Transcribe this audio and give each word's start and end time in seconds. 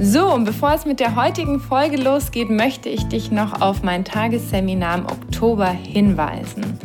So, 0.00 0.32
und 0.32 0.44
bevor 0.44 0.74
es 0.74 0.86
mit 0.86 1.00
der 1.00 1.16
heutigen 1.16 1.58
Folge 1.58 1.96
losgeht, 1.96 2.50
möchte 2.50 2.88
ich 2.88 3.02
dich 3.08 3.32
noch 3.32 3.60
auf 3.60 3.82
mein 3.82 4.04
Tagesseminar 4.04 4.98
im 4.98 5.06
Oktober 5.06 5.66
hinweisen. 5.70 6.78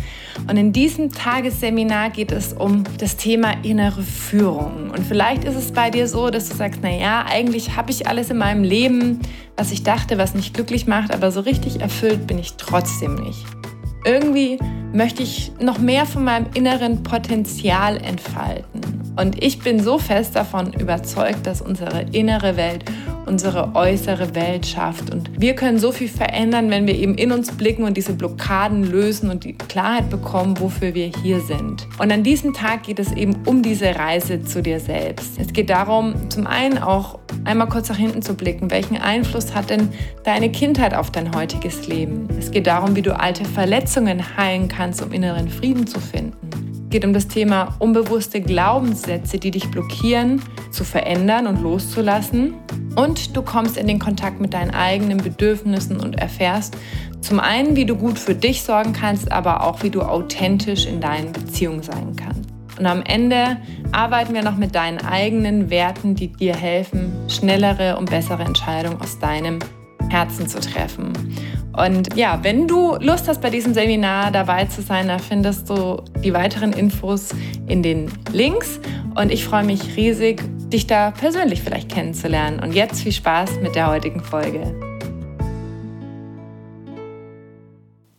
Und 0.50 0.58
in 0.58 0.74
diesem 0.74 1.12
Tagesseminar 1.12 2.10
geht 2.10 2.32
es 2.32 2.54
um 2.54 2.84
das 2.98 3.16
Thema 3.16 3.52
innere 3.62 4.02
Führung. 4.02 4.90
Und 4.90 5.06
vielleicht 5.06 5.44
ist 5.44 5.56
es 5.56 5.72
bei 5.72 5.92
dir 5.92 6.08
so, 6.08 6.32
dass 6.32 6.50
du 6.50 6.56
sagst, 6.56 6.82
naja, 6.82 7.24
eigentlich 7.30 7.76
habe 7.76 7.92
ich 7.92 8.08
alles 8.08 8.32
in 8.32 8.38
meinem 8.40 8.64
Leben, 8.64 9.20
was 9.58 9.72
ich 9.72 9.84
dachte, 9.84 10.18
was 10.18 10.34
mich 10.34 10.52
glücklich 10.52 10.88
macht, 10.88 11.14
aber 11.14 11.32
so 11.32 11.42
richtig 11.42 11.82
erfüllt 11.82 12.26
bin 12.26 12.40
ich 12.40 12.54
trotzdem 12.58 13.14
nicht. 13.14 13.46
Irgendwie 14.06 14.58
möchte 14.94 15.24
ich 15.24 15.52
noch 15.60 15.80
mehr 15.80 16.06
von 16.06 16.24
meinem 16.24 16.46
inneren 16.54 17.04
Potenzial 17.04 17.98
entfalten. 17.98 18.82
Und 19.16 19.44
ich 19.44 19.60
bin 19.60 19.82
so 19.82 19.98
fest 19.98 20.36
davon 20.36 20.74
überzeugt, 20.74 21.46
dass 21.46 21.62
unsere 21.62 22.04
innere 22.12 22.56
Welt 22.58 22.86
unsere 23.26 23.76
äußere 23.76 24.36
Welt 24.36 24.66
schafft. 24.66 25.12
Und 25.14 25.30
wir 25.40 25.56
können 25.56 25.80
so 25.80 25.92
viel 25.92 26.08
verändern, 26.08 26.70
wenn 26.70 26.88
wir 26.88 26.96
eben 26.96 27.16
in 27.16 27.32
uns 27.32 27.52
blicken 27.52 27.84
und 27.84 27.98
diese 27.98 28.14
Blockaden 28.14 28.84
lösen 28.84 29.30
und 29.30 29.44
die 29.44 29.54
Klarheit 29.54 30.10
bekommen, 30.10 30.60
wofür 30.60 30.94
wir 30.94 31.12
hier 31.24 31.40
sind. 31.42 31.88
Und 32.00 32.12
an 32.12 32.24
diesem 32.24 32.54
Tag 32.54 32.84
geht 32.84 33.00
es 33.00 33.12
eben 33.12 33.36
um 33.46 33.62
diese 33.62 33.96
Reise 33.96 34.44
zu 34.44 34.62
dir 34.62 34.80
selbst. 34.80 35.40
Es 35.40 35.54
geht 35.54 35.70
darum, 35.70 36.30
zum 36.30 36.48
einen 36.48 36.78
auch 36.78 37.20
einmal 37.46 37.68
kurz 37.68 37.90
nach 37.90 37.98
hinten 37.98 38.22
zu 38.22 38.36
blicken. 38.36 38.72
Welchen 38.72 38.98
Einfluss 38.98 39.54
hat 39.54 39.70
denn 39.70 39.90
deine 40.24 40.52
Kindheit 40.52 40.94
auf 40.94 41.12
dein 41.12 41.36
heutiges 41.36 41.88
Leben? 41.88 42.28
Es 42.38 42.52
geht 42.52 42.68
darum, 42.68 42.96
wie 42.96 43.02
du 43.02 43.18
alte 43.18 43.46
Verletzungen 43.46 44.38
heilen 44.38 44.68
kannst, 44.68 44.83
um 45.02 45.12
inneren 45.12 45.50
Frieden 45.50 45.88
zu 45.88 46.00
finden. 46.00 46.50
Es 46.74 46.90
geht 46.90 47.06
um 47.06 47.14
das 47.14 47.28
Thema 47.28 47.76
unbewusste 47.80 48.42
Glaubenssätze, 48.42 49.40
die 49.40 49.52
dich 49.52 49.72
blockieren, 49.72 50.42
zu 50.72 50.84
verändern 50.84 51.48
und 51.48 51.62
loszulassen. 51.62 52.54
Und 52.96 53.36
du 53.36 53.42
kommst 53.42 53.78
in 53.78 53.88
den 53.88 54.00
Kontakt 54.00 54.40
mit 54.40 54.54
deinen 54.54 54.72
eigenen 54.72 55.18
Bedürfnissen 55.18 56.00
und 56.00 56.20
erfährst 56.20 56.78
zum 57.22 57.40
einen, 57.40 57.76
wie 57.76 57.86
du 57.86 57.96
gut 57.96 58.20
für 58.20 58.36
dich 58.36 58.64
sorgen 58.64 58.94
kannst, 58.94 59.32
aber 59.32 59.64
auch, 59.64 59.82
wie 59.82 59.90
du 59.90 60.02
authentisch 60.02 60.86
in 60.86 61.00
deinen 61.00 61.32
Beziehungen 61.32 61.82
sein 61.82 62.16
kannst. 62.16 62.50
Und 62.78 62.86
am 62.86 63.02
Ende 63.04 63.58
arbeiten 63.92 64.34
wir 64.34 64.44
noch 64.44 64.58
mit 64.58 64.76
deinen 64.76 64.98
eigenen 65.00 65.70
Werten, 65.70 66.16
die 66.16 66.28
dir 66.28 66.56
helfen, 66.56 67.14
schnellere 67.28 67.98
und 67.98 68.10
bessere 68.10 68.44
Entscheidungen 68.44 69.00
aus 69.00 69.20
deinem 69.20 69.60
Herzen 70.14 70.48
zu 70.48 70.60
treffen. 70.60 71.12
Und 71.76 72.16
ja, 72.16 72.40
wenn 72.44 72.68
du 72.68 72.96
Lust 72.98 73.28
hast, 73.28 73.42
bei 73.42 73.50
diesem 73.50 73.74
Seminar 73.74 74.30
dabei 74.30 74.66
zu 74.66 74.84
sein, 74.84 75.08
da 75.08 75.18
findest 75.18 75.68
du 75.72 76.04
die 76.24 76.32
weiteren 76.32 76.72
Infos 76.72 77.32
in 77.68 77.82
den 77.82 78.12
Links. 78.32 78.80
Und 79.16 79.32
ich 79.32 79.44
freue 79.44 79.64
mich 79.64 79.98
riesig, 79.98 80.44
dich 80.70 80.86
da 80.86 81.10
persönlich 81.10 81.64
vielleicht 81.64 81.90
kennenzulernen. 81.90 82.60
Und 82.60 82.74
jetzt 82.74 83.02
viel 83.02 83.12
Spaß 83.12 83.60
mit 83.62 83.74
der 83.74 83.88
heutigen 83.88 84.22
Folge. 84.22 84.76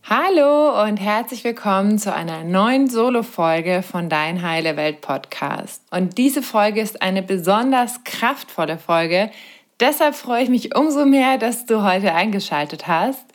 Hallo 0.07 0.83
und 0.83 0.97
herzlich 0.97 1.43
willkommen 1.43 1.97
zu 1.97 2.13
einer 2.13 2.43
neuen 2.43 2.89
Solo-Folge 2.89 3.81
von 3.81 4.07
Dein 4.07 4.43
Heile 4.43 4.77
Welt 4.77 5.01
Podcast. 5.01 5.81
Und 5.91 6.17
diese 6.17 6.43
Folge 6.43 6.81
ist 6.81 7.01
eine 7.01 7.23
besonders 7.23 8.03
kraftvolle 8.03 8.77
Folge. 8.77 9.31
Deshalb 9.79 10.15
freue 10.15 10.43
ich 10.43 10.49
mich 10.49 10.75
umso 10.75 11.05
mehr, 11.05 11.37
dass 11.37 11.65
du 11.65 11.83
heute 11.83 12.13
eingeschaltet 12.13 12.87
hast, 12.87 13.25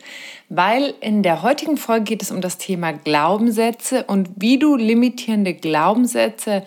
weil 0.49 0.95
in 0.99 1.21
der 1.21 1.43
heutigen 1.43 1.77
Folge 1.77 2.05
geht 2.05 2.23
es 2.23 2.31
um 2.31 2.41
das 2.41 2.57
Thema 2.57 2.93
Glaubenssätze 2.93 4.05
und 4.05 4.29
wie 4.37 4.57
du 4.57 4.75
limitierende 4.75 5.53
Glaubenssätze 5.53 6.63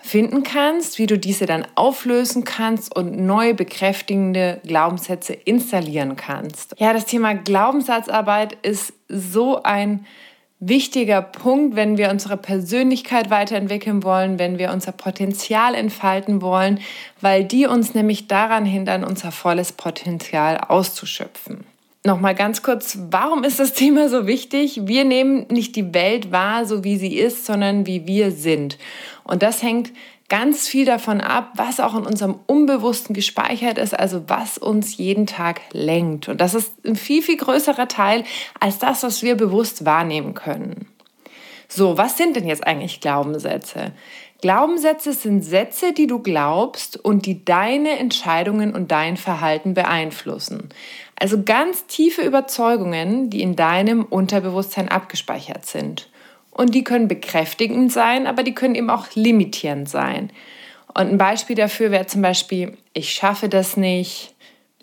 finden 0.00 0.42
kannst, 0.42 0.98
wie 0.98 1.06
du 1.06 1.16
diese 1.16 1.46
dann 1.46 1.66
auflösen 1.76 2.44
kannst 2.44 2.94
und 2.94 3.16
neu 3.16 3.54
bekräftigende 3.54 4.60
Glaubenssätze 4.66 5.32
installieren 5.32 6.16
kannst. 6.16 6.74
Ja, 6.78 6.92
das 6.92 7.06
Thema 7.06 7.34
Glaubenssatzarbeit 7.34 8.58
ist 8.62 8.92
so 9.08 9.62
ein 9.62 10.06
wichtiger 10.68 11.22
Punkt, 11.22 11.76
wenn 11.76 11.98
wir 11.98 12.10
unsere 12.10 12.36
Persönlichkeit 12.36 13.30
weiterentwickeln 13.30 14.02
wollen, 14.02 14.38
wenn 14.38 14.58
wir 14.58 14.72
unser 14.72 14.92
Potenzial 14.92 15.74
entfalten 15.74 16.42
wollen, 16.42 16.80
weil 17.20 17.44
die 17.44 17.66
uns 17.66 17.94
nämlich 17.94 18.28
daran 18.28 18.64
hindern, 18.64 19.04
unser 19.04 19.32
volles 19.32 19.72
Potenzial 19.72 20.58
auszuschöpfen. 20.58 21.64
Nochmal 22.06 22.34
ganz 22.34 22.62
kurz, 22.62 22.98
warum 23.10 23.44
ist 23.44 23.60
das 23.60 23.72
Thema 23.72 24.10
so 24.10 24.26
wichtig? 24.26 24.82
Wir 24.84 25.04
nehmen 25.04 25.46
nicht 25.50 25.74
die 25.74 25.94
Welt 25.94 26.32
wahr, 26.32 26.66
so 26.66 26.84
wie 26.84 26.98
sie 26.98 27.16
ist, 27.16 27.46
sondern 27.46 27.86
wie 27.86 28.06
wir 28.06 28.30
sind. 28.30 28.76
Und 29.24 29.42
das 29.42 29.62
hängt 29.62 29.90
ganz 30.28 30.66
viel 30.66 30.84
davon 30.84 31.20
ab, 31.20 31.52
was 31.56 31.80
auch 31.80 31.94
in 31.94 32.06
unserem 32.06 32.38
Unbewussten 32.46 33.14
gespeichert 33.14 33.78
ist, 33.78 33.98
also 33.98 34.22
was 34.28 34.58
uns 34.58 34.96
jeden 34.96 35.26
Tag 35.26 35.60
lenkt. 35.72 36.28
Und 36.28 36.40
das 36.40 36.54
ist 36.54 36.72
ein 36.84 36.96
viel, 36.96 37.22
viel 37.22 37.36
größerer 37.36 37.88
Teil 37.88 38.24
als 38.58 38.78
das, 38.78 39.02
was 39.02 39.22
wir 39.22 39.36
bewusst 39.36 39.84
wahrnehmen 39.84 40.34
können. 40.34 40.88
So, 41.68 41.98
was 41.98 42.16
sind 42.16 42.36
denn 42.36 42.46
jetzt 42.46 42.66
eigentlich 42.66 43.00
Glaubenssätze? 43.00 43.92
Glaubenssätze 44.40 45.14
sind 45.14 45.42
Sätze, 45.42 45.92
die 45.92 46.06
du 46.06 46.18
glaubst 46.18 47.02
und 47.02 47.24
die 47.24 47.44
deine 47.44 47.98
Entscheidungen 47.98 48.74
und 48.74 48.92
dein 48.92 49.16
Verhalten 49.16 49.72
beeinflussen. 49.72 50.68
Also 51.18 51.42
ganz 51.42 51.86
tiefe 51.86 52.22
Überzeugungen, 52.22 53.30
die 53.30 53.40
in 53.40 53.56
deinem 53.56 54.04
Unterbewusstsein 54.04 54.88
abgespeichert 54.88 55.64
sind. 55.64 56.10
Und 56.54 56.74
die 56.74 56.84
können 56.84 57.08
bekräftigend 57.08 57.92
sein, 57.92 58.26
aber 58.26 58.42
die 58.42 58.54
können 58.54 58.76
eben 58.76 58.88
auch 58.88 59.08
limitierend 59.14 59.88
sein. 59.88 60.30
Und 60.88 61.08
ein 61.10 61.18
Beispiel 61.18 61.56
dafür 61.56 61.90
wäre 61.90 62.06
zum 62.06 62.22
Beispiel, 62.22 62.78
ich 62.92 63.12
schaffe 63.12 63.48
das 63.48 63.76
nicht, 63.76 64.34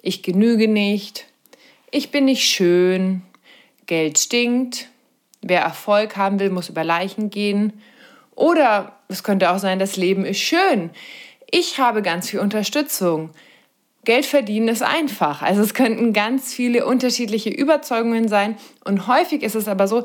ich 0.01 0.21
genüge 0.21 0.67
nicht, 0.67 1.25
ich 1.89 2.11
bin 2.11 2.25
nicht 2.25 2.43
schön, 2.43 3.21
Geld 3.85 4.19
stinkt, 4.19 4.89
wer 5.41 5.61
Erfolg 5.61 6.17
haben 6.17 6.39
will, 6.39 6.49
muss 6.49 6.69
über 6.69 6.83
Leichen 6.83 7.29
gehen. 7.29 7.73
Oder 8.35 8.97
es 9.07 9.23
könnte 9.23 9.51
auch 9.51 9.57
sein, 9.57 9.79
das 9.79 9.95
Leben 9.95 10.25
ist 10.25 10.39
schön. 10.39 10.89
Ich 11.49 11.79
habe 11.79 12.01
ganz 12.01 12.29
viel 12.29 12.39
Unterstützung. 12.39 13.31
Geld 14.03 14.25
verdienen 14.25 14.67
ist 14.67 14.81
einfach. 14.81 15.41
Also 15.41 15.61
es 15.61 15.73
könnten 15.73 16.11
ganz 16.11 16.53
viele 16.53 16.85
unterschiedliche 16.85 17.49
Überzeugungen 17.49 18.29
sein. 18.29 18.57
Und 18.83 19.07
häufig 19.07 19.43
ist 19.43 19.55
es 19.55 19.67
aber 19.67 19.87
so, 19.87 20.03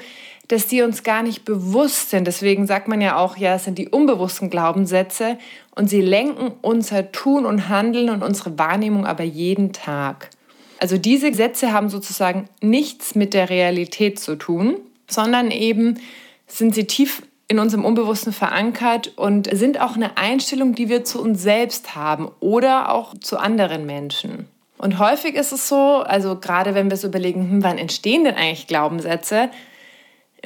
dass 0.48 0.66
die 0.66 0.82
uns 0.82 1.02
gar 1.02 1.22
nicht 1.22 1.44
bewusst 1.44 2.10
sind. 2.10 2.26
Deswegen 2.26 2.66
sagt 2.66 2.88
man 2.88 3.00
ja 3.00 3.16
auch, 3.16 3.36
ja, 3.36 3.54
es 3.56 3.64
sind 3.64 3.78
die 3.78 3.88
unbewussten 3.88 4.50
Glaubenssätze 4.50 5.38
und 5.74 5.90
sie 5.90 6.00
lenken 6.00 6.52
unser 6.62 7.10
Tun 7.12 7.46
und 7.46 7.68
Handeln 7.68 8.10
und 8.10 8.22
unsere 8.22 8.58
Wahrnehmung 8.58 9.06
aber 9.06 9.24
jeden 9.24 9.72
Tag. 9.72 10.30
Also 10.78 10.98
diese 10.98 11.32
Sätze 11.32 11.72
haben 11.72 11.88
sozusagen 11.88 12.48
nichts 12.60 13.14
mit 13.14 13.34
der 13.34 13.50
Realität 13.50 14.20
zu 14.20 14.36
tun, 14.36 14.76
sondern 15.08 15.50
eben 15.50 15.98
sind 16.46 16.74
sie 16.74 16.86
tief 16.86 17.22
in 17.48 17.58
unserem 17.58 17.84
Unbewussten 17.84 18.32
verankert 18.32 19.12
und 19.16 19.48
sind 19.52 19.80
auch 19.80 19.94
eine 19.94 20.16
Einstellung, 20.16 20.74
die 20.74 20.88
wir 20.88 21.04
zu 21.04 21.22
uns 21.22 21.42
selbst 21.42 21.94
haben 21.94 22.28
oder 22.40 22.92
auch 22.92 23.14
zu 23.18 23.38
anderen 23.38 23.86
Menschen. 23.86 24.46
Und 24.78 24.98
häufig 24.98 25.36
ist 25.36 25.52
es 25.52 25.68
so, 25.68 26.02
also 26.02 26.38
gerade 26.38 26.74
wenn 26.74 26.90
wir 26.90 26.96
so 26.96 27.06
überlegen, 27.06 27.50
hm, 27.50 27.62
wann 27.62 27.78
entstehen 27.78 28.24
denn 28.24 28.34
eigentlich 28.34 28.66
Glaubenssätze, 28.66 29.48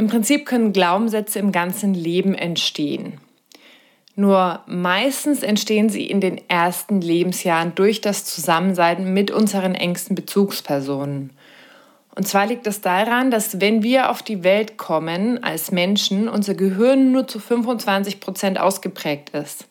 im 0.00 0.06
Prinzip 0.06 0.47
können 0.47 0.72
Glaubenssätze 0.72 1.38
im 1.38 1.53
ganzen 1.53 1.93
Leben 1.93 2.34
entstehen. 2.34 3.21
Nur 4.16 4.61
meistens 4.66 5.43
entstehen 5.43 5.91
sie 5.91 6.06
in 6.06 6.22
den 6.22 6.41
ersten 6.48 7.03
Lebensjahren 7.03 7.75
durch 7.75 8.01
das 8.01 8.25
Zusammensein 8.25 9.13
mit 9.13 9.30
unseren 9.30 9.75
engsten 9.75 10.15
Bezugspersonen. 10.15 11.30
Und 12.15 12.27
zwar 12.27 12.47
liegt 12.47 12.66
es 12.66 12.80
daran, 12.80 13.30
dass 13.30 13.60
wenn 13.60 13.83
wir 13.83 14.09
auf 14.09 14.22
die 14.22 14.42
Welt 14.42 14.78
kommen 14.78 15.45
als 15.45 15.71
Menschen, 15.71 16.30
unser 16.30 16.54
Gehirn 16.54 17.13
nur 17.13 17.28
zu 17.28 17.39
25 17.39 18.21
Prozent 18.21 18.59
ausgeprägt 18.59 19.28
ist. 19.30 19.66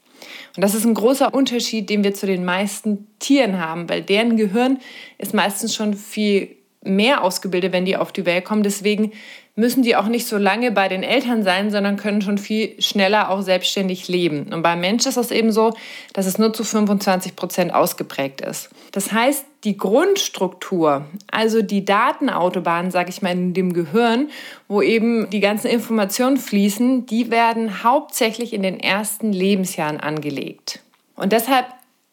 Und 0.56 0.62
das 0.62 0.76
ist 0.76 0.86
ein 0.86 0.94
großer 0.94 1.34
Unterschied, 1.34 1.90
den 1.90 2.04
wir 2.04 2.14
zu 2.14 2.28
den 2.28 2.46
meisten 2.46 3.08
Tieren 3.18 3.60
haben, 3.60 3.90
weil 3.90 4.04
deren 4.04 4.38
Gehirn 4.38 4.78
ist 5.18 5.34
meistens 5.34 5.74
schon 5.74 5.96
viel 5.96 6.56
mehr 6.84 7.24
ausgebildet, 7.24 7.74
wenn 7.74 7.86
die 7.86 7.98
auf 7.98 8.12
die 8.12 8.26
Welt 8.26 8.46
kommen. 8.46 8.64
Deswegen 8.64 9.12
müssen 9.60 9.84
die 9.84 9.98
auch 9.98 10.08
nicht 10.08 10.26
so 10.26 10.38
lange 10.38 10.72
bei 10.72 10.88
den 10.88 11.04
Eltern 11.04 11.44
sein, 11.44 11.70
sondern 11.70 11.98
können 11.98 12.22
schon 12.22 12.38
viel 12.38 12.82
schneller 12.82 13.30
auch 13.30 13.42
selbstständig 13.42 14.08
leben. 14.08 14.54
Und 14.54 14.62
beim 14.62 14.80
Mensch 14.80 15.06
ist 15.06 15.18
es 15.18 15.32
eben 15.32 15.52
so, 15.52 15.74
dass 16.14 16.26
es 16.26 16.38
nur 16.38 16.54
zu 16.54 16.64
25 16.64 17.36
Prozent 17.36 17.74
ausgeprägt 17.74 18.40
ist. 18.40 18.70
Das 18.94 19.12
heißt, 19.12 19.46
die 19.66 19.76
Grundstruktur, 19.76 21.06
also 21.30 21.62
die 21.62 21.84
Datenautobahn, 21.84 22.90
sage 22.90 23.10
ich 23.10 23.22
mal, 23.22 23.34
in 23.34 23.54
dem 23.54 23.74
Gehirn, 23.74 24.30
wo 24.70 24.82
eben 24.82 25.30
die 25.30 25.42
ganzen 25.42 25.68
Informationen 25.68 26.38
fließen, 26.38 27.06
die 27.06 27.30
werden 27.30 27.84
hauptsächlich 27.84 28.54
in 28.54 28.64
den 28.64 28.80
ersten 28.80 29.34
Lebensjahren 29.34 30.00
angelegt. 30.00 30.80
Und 31.18 31.34
deshalb 31.34 31.66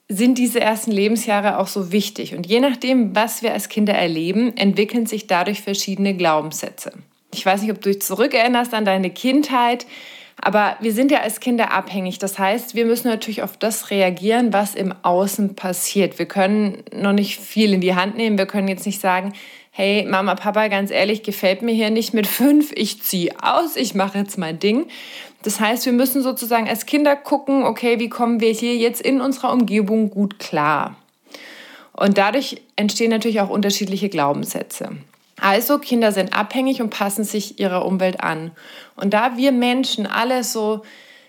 sind 0.08 0.38
diese 0.38 0.60
ersten 0.60 0.90
Lebensjahre 0.90 1.58
auch 1.58 1.68
so 1.68 1.92
wichtig. 1.92 2.34
Und 2.34 2.46
je 2.46 2.58
nachdem, 2.58 3.14
was 3.14 3.42
wir 3.42 3.52
als 3.52 3.68
Kinder 3.68 3.94
erleben, 3.94 4.56
entwickeln 4.56 5.06
sich 5.06 5.28
dadurch 5.28 5.62
verschiedene 5.62 6.16
Glaubenssätze. 6.16 6.92
Ich 7.36 7.46
weiß 7.46 7.62
nicht, 7.62 7.70
ob 7.70 7.80
du 7.80 7.90
dich 7.90 8.02
zurückerinnerst 8.02 8.74
an 8.74 8.84
deine 8.84 9.10
Kindheit, 9.10 9.86
aber 10.40 10.76
wir 10.80 10.92
sind 10.92 11.10
ja 11.10 11.20
als 11.20 11.40
Kinder 11.40 11.72
abhängig. 11.72 12.18
Das 12.18 12.38
heißt, 12.38 12.74
wir 12.74 12.84
müssen 12.84 13.08
natürlich 13.08 13.42
auf 13.42 13.56
das 13.56 13.90
reagieren, 13.90 14.52
was 14.52 14.74
im 14.74 14.94
Außen 15.02 15.54
passiert. 15.54 16.18
Wir 16.18 16.26
können 16.26 16.82
noch 16.92 17.12
nicht 17.12 17.40
viel 17.40 17.72
in 17.72 17.80
die 17.80 17.94
Hand 17.94 18.16
nehmen. 18.16 18.36
Wir 18.36 18.46
können 18.46 18.68
jetzt 18.68 18.84
nicht 18.84 19.00
sagen, 19.00 19.32
hey 19.70 20.06
Mama, 20.06 20.34
Papa, 20.34 20.68
ganz 20.68 20.90
ehrlich, 20.90 21.22
gefällt 21.22 21.60
mir 21.60 21.74
hier 21.74 21.90
nicht 21.90 22.14
mit 22.14 22.26
fünf, 22.26 22.72
ich 22.74 23.02
ziehe 23.02 23.32
aus, 23.42 23.76
ich 23.76 23.94
mache 23.94 24.16
jetzt 24.16 24.38
mein 24.38 24.58
Ding. 24.58 24.86
Das 25.42 25.60
heißt, 25.60 25.84
wir 25.84 25.92
müssen 25.92 26.22
sozusagen 26.22 26.66
als 26.66 26.86
Kinder 26.86 27.14
gucken, 27.14 27.62
okay, 27.64 27.98
wie 27.98 28.08
kommen 28.08 28.40
wir 28.40 28.52
hier 28.52 28.74
jetzt 28.74 29.02
in 29.02 29.20
unserer 29.20 29.52
Umgebung 29.52 30.08
gut 30.10 30.38
klar. 30.38 30.96
Und 31.92 32.16
dadurch 32.16 32.62
entstehen 32.76 33.10
natürlich 33.10 33.40
auch 33.42 33.50
unterschiedliche 33.50 34.08
Glaubenssätze. 34.08 34.92
Also 35.40 35.78
Kinder 35.78 36.12
sind 36.12 36.32
abhängig 36.32 36.80
und 36.80 36.90
passen 36.90 37.24
sich 37.24 37.60
ihrer 37.60 37.84
Umwelt 37.84 38.20
an. 38.20 38.52
Und 38.96 39.12
da 39.12 39.36
wir 39.36 39.52
Menschen 39.52 40.06
alle 40.06 40.44
so 40.44 40.82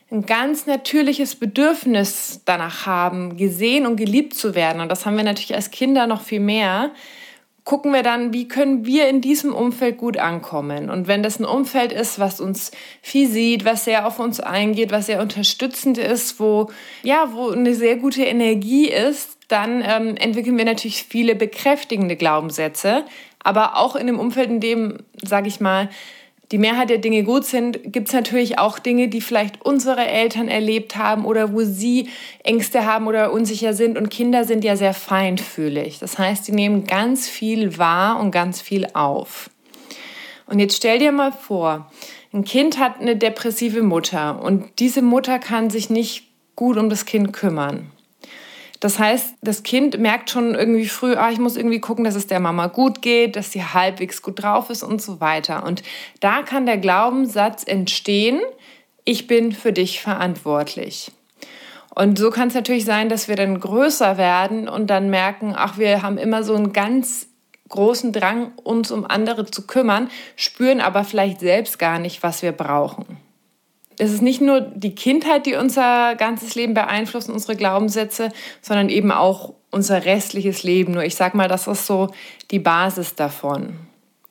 ein 0.09 0.25
ganz 0.25 0.65
natürliches 0.65 1.35
Bedürfnis 1.35 2.41
danach 2.45 2.85
haben, 2.85 3.35
gesehen 3.35 3.85
und 3.85 3.97
geliebt 3.97 4.33
zu 4.33 4.55
werden, 4.55 4.81
und 4.81 4.89
das 4.89 5.05
haben 5.05 5.17
wir 5.17 5.25
natürlich 5.25 5.55
als 5.55 5.71
Kinder 5.71 6.07
noch 6.07 6.21
viel 6.21 6.39
mehr, 6.39 6.91
gucken 7.67 7.91
wir 7.91 8.01
dann, 8.01 8.31
wie 8.31 8.47
können 8.47 8.85
wir 8.85 9.09
in 9.09 9.19
diesem 9.19 9.53
Umfeld 9.53 9.97
gut 9.97 10.15
ankommen. 10.17 10.89
Und 10.89 11.09
wenn 11.09 11.21
das 11.21 11.37
ein 11.37 11.43
Umfeld 11.43 11.91
ist, 11.91 12.17
was 12.17 12.39
uns 12.39 12.71
viel 13.01 13.27
sieht, 13.27 13.65
was 13.65 13.83
sehr 13.83 14.07
auf 14.07 14.19
uns 14.19 14.39
eingeht, 14.39 14.89
was 14.89 15.07
sehr 15.07 15.21
unterstützend 15.21 15.97
ist, 15.97 16.39
wo, 16.39 16.69
ja, 17.03 17.33
wo 17.33 17.49
eine 17.49 17.75
sehr 17.75 17.97
gute 17.97 18.23
Energie 18.23 18.87
ist, 18.87 19.37
dann 19.49 19.83
ähm, 19.85 20.15
entwickeln 20.15 20.57
wir 20.57 20.63
natürlich 20.63 21.03
viele 21.03 21.35
bekräftigende 21.35 22.15
Glaubenssätze. 22.15 23.03
Aber 23.47 23.77
auch 23.77 23.95
in 23.95 24.01
einem 24.01 24.19
Umfeld, 24.19 24.49
in 24.49 24.59
dem, 24.59 24.97
sage 25.23 25.47
ich 25.47 25.61
mal, 25.61 25.87
die 26.51 26.57
Mehrheit 26.57 26.89
der 26.89 26.97
Dinge 26.97 27.23
gut 27.23 27.45
sind, 27.45 27.93
gibt 27.93 28.09
es 28.09 28.13
natürlich 28.13 28.59
auch 28.59 28.77
Dinge, 28.77 29.07
die 29.07 29.21
vielleicht 29.21 29.65
unsere 29.65 30.05
Eltern 30.05 30.49
erlebt 30.49 30.97
haben 30.97 31.23
oder 31.23 31.53
wo 31.53 31.61
sie 31.61 32.09
Ängste 32.43 32.85
haben 32.85 33.07
oder 33.07 33.31
unsicher 33.31 33.73
sind. 33.73 33.97
Und 33.97 34.09
Kinder 34.09 34.43
sind 34.43 34.65
ja 34.65 34.75
sehr 34.75 34.93
feinfühlig. 34.93 35.97
Das 35.99 36.19
heißt, 36.19 36.45
die 36.49 36.51
nehmen 36.51 36.83
ganz 36.83 37.29
viel 37.29 37.77
wahr 37.77 38.19
und 38.19 38.31
ganz 38.31 38.59
viel 38.59 38.85
auf. 38.93 39.49
Und 40.45 40.59
jetzt 40.59 40.75
stell 40.75 40.99
dir 40.99 41.13
mal 41.13 41.31
vor, 41.31 41.89
ein 42.33 42.43
Kind 42.43 42.79
hat 42.79 42.99
eine 42.99 43.15
depressive 43.15 43.81
Mutter 43.81 44.43
und 44.43 44.79
diese 44.79 45.01
Mutter 45.01 45.39
kann 45.39 45.69
sich 45.69 45.89
nicht 45.89 46.27
gut 46.57 46.75
um 46.75 46.89
das 46.89 47.05
Kind 47.05 47.31
kümmern. 47.31 47.93
Das 48.79 48.99
heißt, 48.99 49.35
das 49.41 49.63
Kind 49.63 49.99
merkt 49.99 50.29
schon 50.29 50.53
irgendwie 50.53 50.87
früh, 50.87 51.15
ah, 51.15 51.31
ich 51.31 51.39
muss 51.39 51.57
irgendwie 51.57 51.79
gucken, 51.79 52.03
dass 52.03 52.15
es 52.15 52.27
der 52.27 52.39
Mama 52.39 52.67
gut 52.67 53.01
geht, 53.01 53.35
dass 53.35 53.51
sie 53.51 53.63
halbwegs 53.63 54.21
gut 54.21 54.43
drauf 54.43 54.69
ist 54.69 54.83
und 54.83 55.01
so 55.01 55.19
weiter. 55.19 55.63
Und 55.65 55.83
da 56.19 56.43
kann 56.43 56.65
der 56.65 56.77
Glaubenssatz 56.77 57.63
entstehen, 57.65 58.39
ich 59.03 59.25
bin 59.25 59.51
für 59.51 59.73
dich 59.73 60.01
verantwortlich. 60.01 61.11
Und 61.95 62.19
so 62.19 62.29
kann 62.29 62.49
es 62.49 62.53
natürlich 62.53 62.85
sein, 62.85 63.09
dass 63.09 63.27
wir 63.27 63.35
dann 63.35 63.59
größer 63.59 64.17
werden 64.17 64.69
und 64.69 64.87
dann 64.87 65.09
merken, 65.09 65.55
ach, 65.57 65.79
wir 65.79 66.03
haben 66.03 66.19
immer 66.19 66.43
so 66.43 66.53
einen 66.53 66.71
ganz 66.71 67.27
großen 67.69 68.13
Drang, 68.13 68.51
uns 68.63 68.91
um 68.91 69.05
andere 69.05 69.49
zu 69.49 69.65
kümmern, 69.65 70.09
spüren 70.35 70.79
aber 70.79 71.03
vielleicht 71.03 71.39
selbst 71.39 71.79
gar 71.79 71.97
nicht, 71.97 72.21
was 72.21 72.43
wir 72.43 72.51
brauchen 72.51 73.17
es 73.99 74.11
ist 74.11 74.21
nicht 74.21 74.41
nur 74.41 74.61
die 74.61 74.95
Kindheit, 74.95 75.45
die 75.45 75.55
unser 75.55 76.15
ganzes 76.15 76.55
Leben 76.55 76.73
beeinflusst, 76.73 77.29
unsere 77.29 77.55
Glaubenssätze, 77.55 78.29
sondern 78.61 78.89
eben 78.89 79.11
auch 79.11 79.53
unser 79.71 80.05
restliches 80.05 80.63
Leben. 80.63 80.93
Nur 80.93 81.03
ich 81.03 81.15
sag 81.15 81.33
mal, 81.33 81.47
das 81.47 81.67
ist 81.67 81.85
so 81.85 82.09
die 82.51 82.59
Basis 82.59 83.15
davon. 83.15 83.73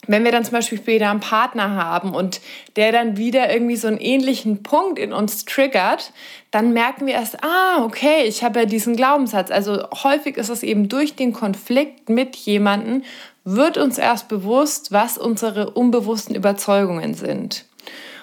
Wenn 0.08 0.22
wir 0.22 0.30
dann 0.30 0.44
zum 0.44 0.52
Beispiel 0.52 0.78
später 0.78 1.10
einen 1.10 1.18
Partner 1.18 1.74
haben 1.74 2.14
und 2.14 2.40
der 2.76 2.92
dann 2.92 3.16
wieder 3.16 3.52
irgendwie 3.52 3.74
so 3.74 3.88
einen 3.88 3.98
ähnlichen 3.98 4.62
Punkt 4.62 5.00
in 5.00 5.12
uns 5.12 5.44
triggert, 5.44 6.12
dann 6.52 6.72
merken 6.72 7.06
wir 7.06 7.14
erst, 7.14 7.42
ah, 7.42 7.82
okay, 7.84 8.22
ich 8.24 8.44
habe 8.44 8.60
ja 8.60 8.66
diesen 8.66 8.94
Glaubenssatz. 8.94 9.50
Also 9.50 9.82
häufig 10.04 10.36
ist 10.36 10.48
es 10.48 10.62
eben 10.62 10.88
durch 10.88 11.16
den 11.16 11.32
Konflikt 11.32 12.08
mit 12.08 12.36
jemandem, 12.36 13.02
wird 13.44 13.78
uns 13.78 13.98
erst 13.98 14.28
bewusst, 14.28 14.92
was 14.92 15.18
unsere 15.18 15.70
unbewussten 15.70 16.36
Überzeugungen 16.36 17.14
sind. 17.14 17.64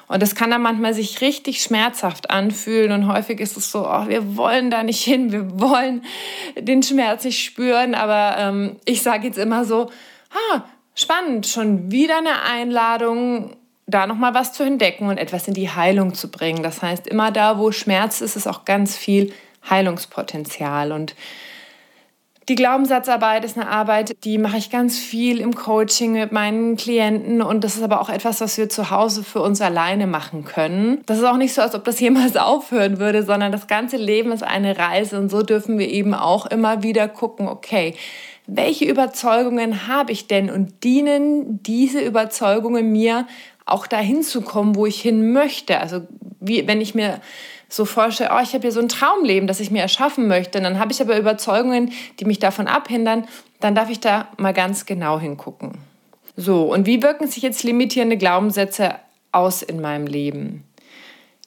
Und 0.07 0.21
das 0.21 0.35
kann 0.35 0.51
dann 0.51 0.61
manchmal 0.61 0.93
sich 0.93 1.21
richtig 1.21 1.61
schmerzhaft 1.61 2.29
anfühlen. 2.29 2.91
Und 2.91 3.07
häufig 3.07 3.39
ist 3.39 3.57
es 3.57 3.71
so, 3.71 3.87
oh, 3.87 4.07
wir 4.07 4.35
wollen 4.37 4.69
da 4.69 4.83
nicht 4.83 5.03
hin, 5.03 5.31
wir 5.31 5.59
wollen 5.59 6.03
den 6.57 6.83
Schmerz 6.83 7.23
nicht 7.23 7.43
spüren, 7.43 7.95
aber 7.95 8.35
ähm, 8.37 8.75
ich 8.85 9.01
sage 9.01 9.27
jetzt 9.27 9.37
immer 9.37 9.65
so, 9.65 9.89
ah, 10.31 10.61
spannend, 10.95 11.47
schon 11.47 11.91
wieder 11.91 12.17
eine 12.17 12.41
Einladung, 12.43 13.55
da 13.85 14.07
nochmal 14.07 14.33
was 14.33 14.53
zu 14.53 14.63
entdecken 14.63 15.07
und 15.07 15.17
etwas 15.17 15.47
in 15.47 15.53
die 15.53 15.69
Heilung 15.69 16.13
zu 16.13 16.31
bringen. 16.31 16.63
Das 16.63 16.81
heißt, 16.81 17.07
immer 17.07 17.31
da, 17.31 17.59
wo 17.59 17.71
Schmerz 17.71 18.21
ist, 18.21 18.35
ist 18.35 18.47
auch 18.47 18.65
ganz 18.65 18.95
viel 18.97 19.33
Heilungspotenzial. 19.69 20.91
Und 20.91 21.15
die 22.49 22.55
Glaubenssatzarbeit 22.55 23.45
ist 23.45 23.57
eine 23.57 23.69
Arbeit, 23.69 24.15
die 24.23 24.37
mache 24.37 24.57
ich 24.57 24.69
ganz 24.69 24.97
viel 24.97 25.39
im 25.39 25.55
Coaching 25.55 26.13
mit 26.13 26.31
meinen 26.31 26.75
Klienten 26.75 27.41
und 27.41 27.63
das 27.63 27.75
ist 27.75 27.83
aber 27.83 28.01
auch 28.01 28.09
etwas, 28.09 28.41
was 28.41 28.57
wir 28.57 28.69
zu 28.69 28.89
Hause 28.89 29.23
für 29.23 29.41
uns 29.41 29.61
alleine 29.61 30.07
machen 30.07 30.43
können. 30.43 31.01
Das 31.05 31.17
ist 31.17 31.23
auch 31.23 31.37
nicht 31.37 31.53
so, 31.53 31.61
als 31.61 31.75
ob 31.75 31.83
das 31.85 31.99
jemals 32.01 32.35
aufhören 32.35 32.99
würde, 32.99 33.23
sondern 33.23 33.51
das 33.51 33.67
ganze 33.67 33.97
Leben 33.97 34.31
ist 34.31 34.43
eine 34.43 34.77
Reise 34.77 35.19
und 35.19 35.29
so 35.29 35.43
dürfen 35.43 35.79
wir 35.79 35.89
eben 35.89 36.13
auch 36.13 36.45
immer 36.45 36.83
wieder 36.83 37.07
gucken, 37.07 37.47
okay, 37.47 37.95
welche 38.45 38.85
Überzeugungen 38.85 39.87
habe 39.87 40.11
ich 40.11 40.27
denn 40.27 40.49
und 40.49 40.83
dienen 40.83 41.63
diese 41.63 42.01
Überzeugungen 42.01 42.91
mir 42.91 43.25
auch 43.65 43.87
dahin 43.87 44.21
zu 44.21 44.41
kommen, 44.41 44.75
wo 44.75 44.85
ich 44.85 45.01
hin 45.01 45.31
möchte? 45.31 45.79
Also 45.79 46.01
wie, 46.41 46.67
wenn 46.67 46.81
ich 46.81 46.93
mir 46.93 47.21
so 47.73 47.85
vorstelle, 47.85 48.29
oh, 48.33 48.39
ich 48.43 48.53
habe 48.53 48.61
hier 48.61 48.71
so 48.71 48.79
ein 48.79 48.87
Traumleben, 48.87 49.47
das 49.47 49.59
ich 49.59 49.71
mir 49.71 49.81
erschaffen 49.81 50.27
möchte, 50.27 50.61
dann 50.61 50.77
habe 50.77 50.91
ich 50.91 51.01
aber 51.01 51.17
Überzeugungen, 51.17 51.91
die 52.19 52.25
mich 52.25 52.37
davon 52.37 52.67
abhindern, 52.67 53.27
dann 53.61 53.73
darf 53.73 53.89
ich 53.89 53.99
da 53.99 54.27
mal 54.37 54.53
ganz 54.53 54.85
genau 54.85 55.19
hingucken. 55.19 55.79
So, 56.35 56.71
und 56.71 56.85
wie 56.85 57.01
wirken 57.01 57.27
sich 57.27 57.41
jetzt 57.41 57.63
limitierende 57.63 58.17
Glaubenssätze 58.17 58.95
aus 59.31 59.63
in 59.63 59.81
meinem 59.81 60.05
Leben? 60.05 60.63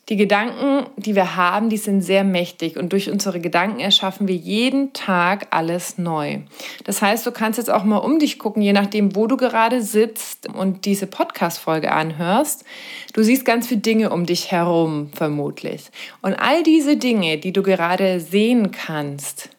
Die 0.09 0.17
Gedanken, 0.17 0.87
die 0.97 1.17
wir 1.17 1.35
haben, 1.35 1.69
die 1.69 1.79
sind 1.79 2.01
sehr 2.01 2.23
mächtig 2.23 2.77
und 2.77 2.93
durch 2.93 3.11
unsere 3.11 3.41
Gedanken 3.41 3.81
erschaffen 3.81 4.29
wir 4.29 4.37
jeden 4.37 4.93
Tag 4.93 5.49
alles 5.51 5.99
neu. 5.99 6.39
Das 6.85 7.03
heißt, 7.03 7.27
du 7.27 7.33
kannst 7.33 7.59
jetzt 7.59 7.71
auch 7.71 7.83
mal 7.83 7.97
um 7.97 8.21
dich 8.21 8.39
gucken, 8.39 8.63
je 8.63 8.73
nachdem, 8.73 9.17
wo 9.17 9.27
du 9.27 9.37
gerade 9.37 9.83
sitzt 9.83 10.49
und 10.49 10.85
diese 10.85 11.09
Podcast-Folge 11.09 11.91
anhörst. 11.91 12.65
Du 13.15 13.25
siehst 13.25 13.45
ganz 13.45 13.67
viele 13.67 13.81
Dinge 13.81 14.11
um 14.11 14.27
dich 14.27 14.53
herum, 14.53 15.11
vermutlich. 15.13 15.91
Und 16.23 16.35
all 16.35 16.63
diese 16.63 16.97
Dinge, 16.97 17.39
die 17.39 17.53
du 17.53 17.65
gerade 17.65 18.21
sehen 18.21 18.71
kannst, 18.71 19.51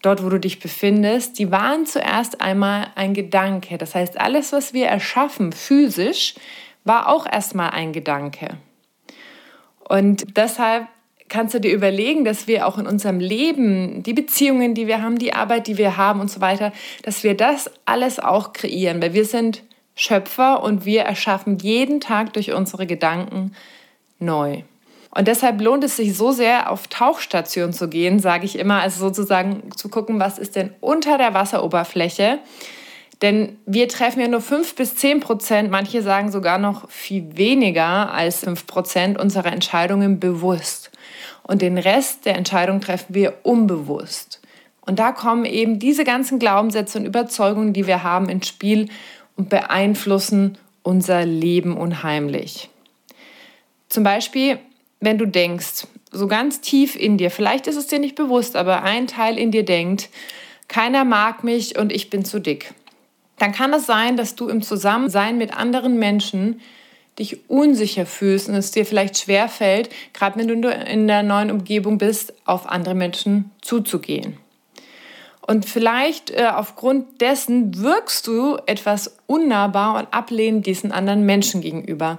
dort, 0.00 0.24
wo 0.24 0.30
du 0.30 0.40
dich 0.40 0.60
befindest, 0.60 1.38
die 1.38 1.50
waren 1.50 1.84
zuerst 1.84 2.40
einmal 2.40 2.86
ein 2.94 3.12
Gedanke. 3.12 3.76
Das 3.76 3.94
heißt, 3.94 4.18
alles, 4.18 4.54
was 4.54 4.72
wir 4.72 4.86
erschaffen 4.86 5.52
physisch, 5.52 6.34
war 6.84 7.10
auch 7.10 7.30
erstmal 7.30 7.72
ein 7.72 7.92
Gedanke. 7.92 8.56
Und 9.90 10.36
deshalb 10.36 10.86
kannst 11.28 11.52
du 11.52 11.58
dir 11.58 11.74
überlegen, 11.74 12.24
dass 12.24 12.46
wir 12.46 12.68
auch 12.68 12.78
in 12.78 12.86
unserem 12.86 13.18
Leben, 13.18 14.04
die 14.04 14.12
Beziehungen, 14.12 14.72
die 14.72 14.86
wir 14.86 15.02
haben, 15.02 15.18
die 15.18 15.32
Arbeit, 15.32 15.66
die 15.66 15.78
wir 15.78 15.96
haben 15.96 16.20
und 16.20 16.30
so 16.30 16.40
weiter, 16.40 16.72
dass 17.02 17.24
wir 17.24 17.36
das 17.36 17.68
alles 17.86 18.20
auch 18.20 18.52
kreieren, 18.52 19.02
weil 19.02 19.14
wir 19.14 19.24
sind 19.24 19.64
Schöpfer 19.96 20.62
und 20.62 20.84
wir 20.84 21.02
erschaffen 21.02 21.58
jeden 21.58 22.00
Tag 22.00 22.34
durch 22.34 22.52
unsere 22.52 22.86
Gedanken 22.86 23.50
neu. 24.20 24.62
Und 25.12 25.26
deshalb 25.26 25.60
lohnt 25.60 25.82
es 25.82 25.96
sich 25.96 26.16
so 26.16 26.30
sehr, 26.30 26.70
auf 26.70 26.86
Tauchstation 26.86 27.72
zu 27.72 27.88
gehen, 27.88 28.20
sage 28.20 28.44
ich 28.44 28.56
immer, 28.56 28.80
also 28.80 29.00
sozusagen 29.00 29.72
zu 29.76 29.88
gucken, 29.88 30.20
was 30.20 30.38
ist 30.38 30.54
denn 30.54 30.72
unter 30.78 31.18
der 31.18 31.34
Wasseroberfläche 31.34 32.38
denn 33.22 33.58
wir 33.66 33.88
treffen 33.88 34.20
ja 34.20 34.28
nur 34.28 34.40
5 34.40 34.74
bis 34.74 34.96
10 34.96 35.20
Prozent, 35.20 35.70
manche 35.70 36.02
sagen 36.02 36.32
sogar 36.32 36.58
noch 36.58 36.88
viel 36.90 37.36
weniger 37.36 38.12
als 38.12 38.40
5 38.40 38.66
Prozent 38.66 39.18
unserer 39.18 39.52
Entscheidungen 39.52 40.20
bewusst. 40.20 40.90
Und 41.42 41.60
den 41.60 41.76
Rest 41.76 42.24
der 42.24 42.36
Entscheidungen 42.36 42.80
treffen 42.80 43.14
wir 43.14 43.34
unbewusst. 43.42 44.40
Und 44.80 44.98
da 44.98 45.12
kommen 45.12 45.44
eben 45.44 45.78
diese 45.78 46.04
ganzen 46.04 46.38
Glaubenssätze 46.38 46.98
und 46.98 47.04
Überzeugungen, 47.04 47.72
die 47.72 47.86
wir 47.86 48.02
haben, 48.02 48.28
ins 48.28 48.48
Spiel 48.48 48.88
und 49.36 49.50
beeinflussen 49.50 50.56
unser 50.82 51.26
Leben 51.26 51.76
unheimlich. 51.76 52.70
Zum 53.90 54.02
Beispiel, 54.02 54.58
wenn 55.00 55.18
du 55.18 55.26
denkst, 55.26 55.86
so 56.10 56.26
ganz 56.26 56.60
tief 56.60 56.96
in 56.96 57.18
dir, 57.18 57.30
vielleicht 57.30 57.66
ist 57.66 57.76
es 57.76 57.86
dir 57.86 57.98
nicht 57.98 58.14
bewusst, 58.14 58.56
aber 58.56 58.82
ein 58.82 59.06
Teil 59.06 59.38
in 59.38 59.50
dir 59.50 59.64
denkt, 59.64 60.08
keiner 60.68 61.04
mag 61.04 61.44
mich 61.44 61.76
und 61.78 61.92
ich 61.92 62.10
bin 62.10 62.24
zu 62.24 62.40
dick 62.40 62.72
dann 63.40 63.52
kann 63.52 63.72
es 63.72 63.86
sein, 63.86 64.18
dass 64.18 64.36
du 64.36 64.48
im 64.48 64.60
Zusammensein 64.60 65.38
mit 65.38 65.56
anderen 65.56 65.98
Menschen 65.98 66.60
dich 67.18 67.48
unsicher 67.48 68.04
fühlst 68.04 68.48
und 68.48 68.54
es 68.54 68.70
dir 68.70 68.84
vielleicht 68.84 69.18
schwer 69.18 69.48
fällt, 69.48 69.88
gerade 70.12 70.38
wenn 70.38 70.62
du 70.62 70.70
in 70.70 71.08
der 71.08 71.22
neuen 71.22 71.50
Umgebung 71.50 71.96
bist, 71.96 72.34
auf 72.44 72.68
andere 72.68 72.94
Menschen 72.94 73.50
zuzugehen. 73.62 74.36
Und 75.40 75.64
vielleicht 75.64 76.30
äh, 76.30 76.48
aufgrund 76.54 77.22
dessen 77.22 77.82
wirkst 77.82 78.26
du 78.26 78.58
etwas 78.66 79.16
unnahbar 79.26 79.98
und 79.98 80.12
ablehnend 80.12 80.66
diesen 80.66 80.92
anderen 80.92 81.24
Menschen 81.24 81.62
gegenüber. 81.62 82.18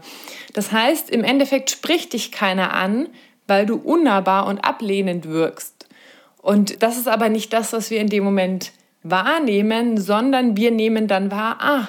Das 0.53 0.71
heißt, 0.71 1.11
im 1.11 1.23
Endeffekt 1.23 1.69
spricht 1.69 2.13
dich 2.13 2.31
keiner 2.31 2.73
an, 2.73 3.07
weil 3.45 3.67
du 3.67 3.75
unnahbar 3.75 4.47
und 4.47 4.65
ablehnend 4.65 5.29
wirkst. 5.29 5.87
Und 6.41 6.81
das 6.81 6.97
ist 6.97 7.07
aber 7.07 7.29
nicht 7.29 7.53
das, 7.53 7.73
was 7.73 7.91
wir 7.91 8.01
in 8.01 8.09
dem 8.09 8.23
Moment 8.23 8.71
wahrnehmen, 9.03 9.97
sondern 9.97 10.57
wir 10.57 10.71
nehmen 10.71 11.07
dann 11.07 11.31
wahr, 11.31 11.57
ah, 11.59 11.87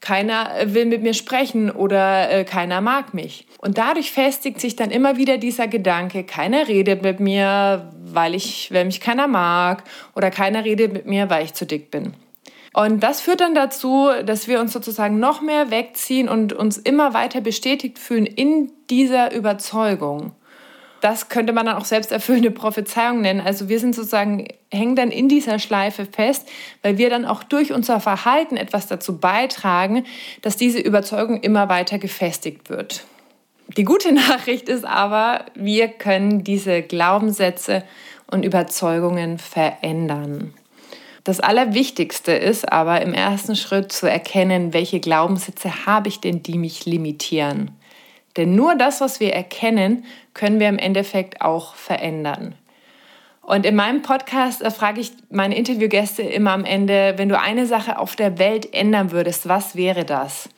keiner 0.00 0.50
will 0.64 0.86
mit 0.86 1.02
mir 1.02 1.14
sprechen 1.14 1.70
oder 1.70 2.30
äh, 2.30 2.44
keiner 2.44 2.80
mag 2.80 3.14
mich. 3.14 3.46
Und 3.58 3.78
dadurch 3.78 4.10
festigt 4.10 4.60
sich 4.60 4.74
dann 4.74 4.90
immer 4.90 5.16
wieder 5.16 5.38
dieser 5.38 5.68
Gedanke, 5.68 6.24
keiner 6.24 6.66
redet 6.66 7.02
mit 7.02 7.20
mir, 7.20 7.92
weil, 8.04 8.34
ich, 8.34 8.72
weil 8.72 8.84
mich 8.84 9.00
keiner 9.00 9.28
mag 9.28 9.84
oder 10.16 10.30
keiner 10.30 10.64
redet 10.64 10.92
mit 10.92 11.06
mir, 11.06 11.30
weil 11.30 11.44
ich 11.44 11.54
zu 11.54 11.66
dick 11.66 11.90
bin. 11.92 12.14
Und 12.74 13.00
das 13.02 13.20
führt 13.20 13.40
dann 13.40 13.54
dazu, 13.54 14.08
dass 14.24 14.48
wir 14.48 14.58
uns 14.58 14.72
sozusagen 14.72 15.20
noch 15.20 15.40
mehr 15.40 15.70
wegziehen 15.70 16.28
und 16.28 16.52
uns 16.52 16.78
immer 16.78 17.14
weiter 17.14 17.40
bestätigt 17.40 17.98
fühlen 17.98 18.26
in 18.26 18.72
dieser 18.90 19.32
Überzeugung 19.32 20.32
das 21.02 21.28
könnte 21.28 21.52
man 21.52 21.66
dann 21.66 21.76
auch 21.76 21.84
selbsterfüllende 21.84 22.52
Prophezeiung 22.52 23.20
nennen. 23.20 23.40
Also 23.40 23.68
wir 23.68 23.80
sind 23.80 23.94
sozusagen, 23.94 24.46
hängen 24.70 24.94
dann 24.94 25.10
in 25.10 25.28
dieser 25.28 25.58
Schleife 25.58 26.06
fest, 26.06 26.48
weil 26.80 26.96
wir 26.96 27.10
dann 27.10 27.24
auch 27.24 27.42
durch 27.42 27.72
unser 27.72 27.98
Verhalten 27.98 28.56
etwas 28.56 28.86
dazu 28.86 29.18
beitragen, 29.18 30.04
dass 30.42 30.56
diese 30.56 30.78
Überzeugung 30.78 31.40
immer 31.40 31.68
weiter 31.68 31.98
gefestigt 31.98 32.70
wird. 32.70 33.04
Die 33.76 33.82
gute 33.82 34.12
Nachricht 34.12 34.68
ist 34.68 34.84
aber, 34.84 35.46
wir 35.56 35.88
können 35.88 36.44
diese 36.44 36.82
Glaubenssätze 36.82 37.82
und 38.28 38.44
Überzeugungen 38.44 39.38
verändern. 39.38 40.54
Das 41.24 41.40
Allerwichtigste 41.40 42.30
ist 42.30 42.70
aber 42.70 43.00
im 43.02 43.12
ersten 43.12 43.56
Schritt 43.56 43.90
zu 43.90 44.08
erkennen, 44.08 44.72
welche 44.72 45.00
Glaubenssätze 45.00 45.84
habe 45.84 46.08
ich 46.08 46.20
denn, 46.20 46.44
die 46.44 46.58
mich 46.58 46.86
limitieren. 46.86 47.72
Denn 48.36 48.54
nur 48.54 48.74
das, 48.74 49.00
was 49.00 49.20
wir 49.20 49.32
erkennen, 49.34 50.04
können 50.34 50.60
wir 50.60 50.68
im 50.68 50.78
Endeffekt 50.78 51.42
auch 51.42 51.74
verändern. 51.74 52.54
Und 53.42 53.66
in 53.66 53.74
meinem 53.74 54.02
Podcast 54.02 54.62
äh, 54.62 54.70
frage 54.70 55.00
ich 55.00 55.12
meine 55.30 55.56
Interviewgäste 55.56 56.22
immer 56.22 56.52
am 56.52 56.64
Ende, 56.64 57.14
wenn 57.16 57.28
du 57.28 57.38
eine 57.38 57.66
Sache 57.66 57.98
auf 57.98 58.16
der 58.16 58.38
Welt 58.38 58.72
ändern 58.72 59.10
würdest, 59.10 59.48
was 59.48 59.74
wäre 59.74 60.04
das? 60.04 60.48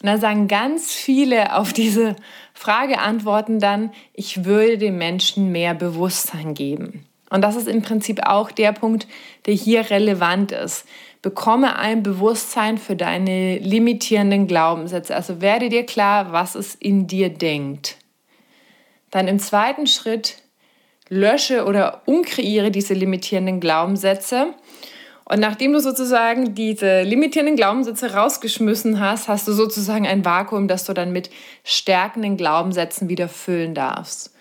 Und 0.00 0.06
dann 0.06 0.20
sagen 0.20 0.46
ganz 0.46 0.92
viele 0.92 1.56
auf 1.56 1.72
diese 1.72 2.14
Frage 2.54 3.00
antworten 3.00 3.58
dann, 3.58 3.90
ich 4.14 4.44
würde 4.44 4.78
den 4.78 4.96
Menschen 4.96 5.50
mehr 5.50 5.74
Bewusstsein 5.74 6.54
geben. 6.54 7.04
Und 7.30 7.42
das 7.42 7.56
ist 7.56 7.68
im 7.68 7.82
Prinzip 7.82 8.20
auch 8.24 8.50
der 8.50 8.72
Punkt, 8.72 9.06
der 9.46 9.54
hier 9.54 9.90
relevant 9.90 10.52
ist. 10.52 10.86
Bekomme 11.20 11.76
ein 11.76 12.02
Bewusstsein 12.02 12.78
für 12.78 12.94
deine 12.94 13.58
limitierenden 13.58 14.46
Glaubenssätze. 14.46 15.14
Also 15.14 15.40
werde 15.40 15.68
dir 15.68 15.84
klar, 15.84 16.32
was 16.32 16.54
es 16.54 16.74
in 16.74 17.06
dir 17.06 17.28
denkt. 17.28 17.96
Dann 19.10 19.26
im 19.26 19.38
zweiten 19.38 19.86
Schritt 19.86 20.42
lösche 21.08 21.64
oder 21.64 22.02
umkreiere 22.06 22.70
diese 22.70 22.94
limitierenden 22.94 23.60
Glaubenssätze. 23.60 24.54
Und 25.24 25.40
nachdem 25.40 25.72
du 25.72 25.80
sozusagen 25.80 26.54
diese 26.54 27.02
limitierenden 27.02 27.56
Glaubenssätze 27.56 28.14
rausgeschmissen 28.14 29.00
hast, 29.00 29.28
hast 29.28 29.46
du 29.48 29.52
sozusagen 29.52 30.06
ein 30.06 30.24
Vakuum, 30.24 30.68
das 30.68 30.84
du 30.84 30.94
dann 30.94 31.12
mit 31.12 31.30
stärkenden 31.64 32.36
Glaubenssätzen 32.36 33.08
wieder 33.08 33.28
füllen 33.28 33.74
darfst. 33.74 34.34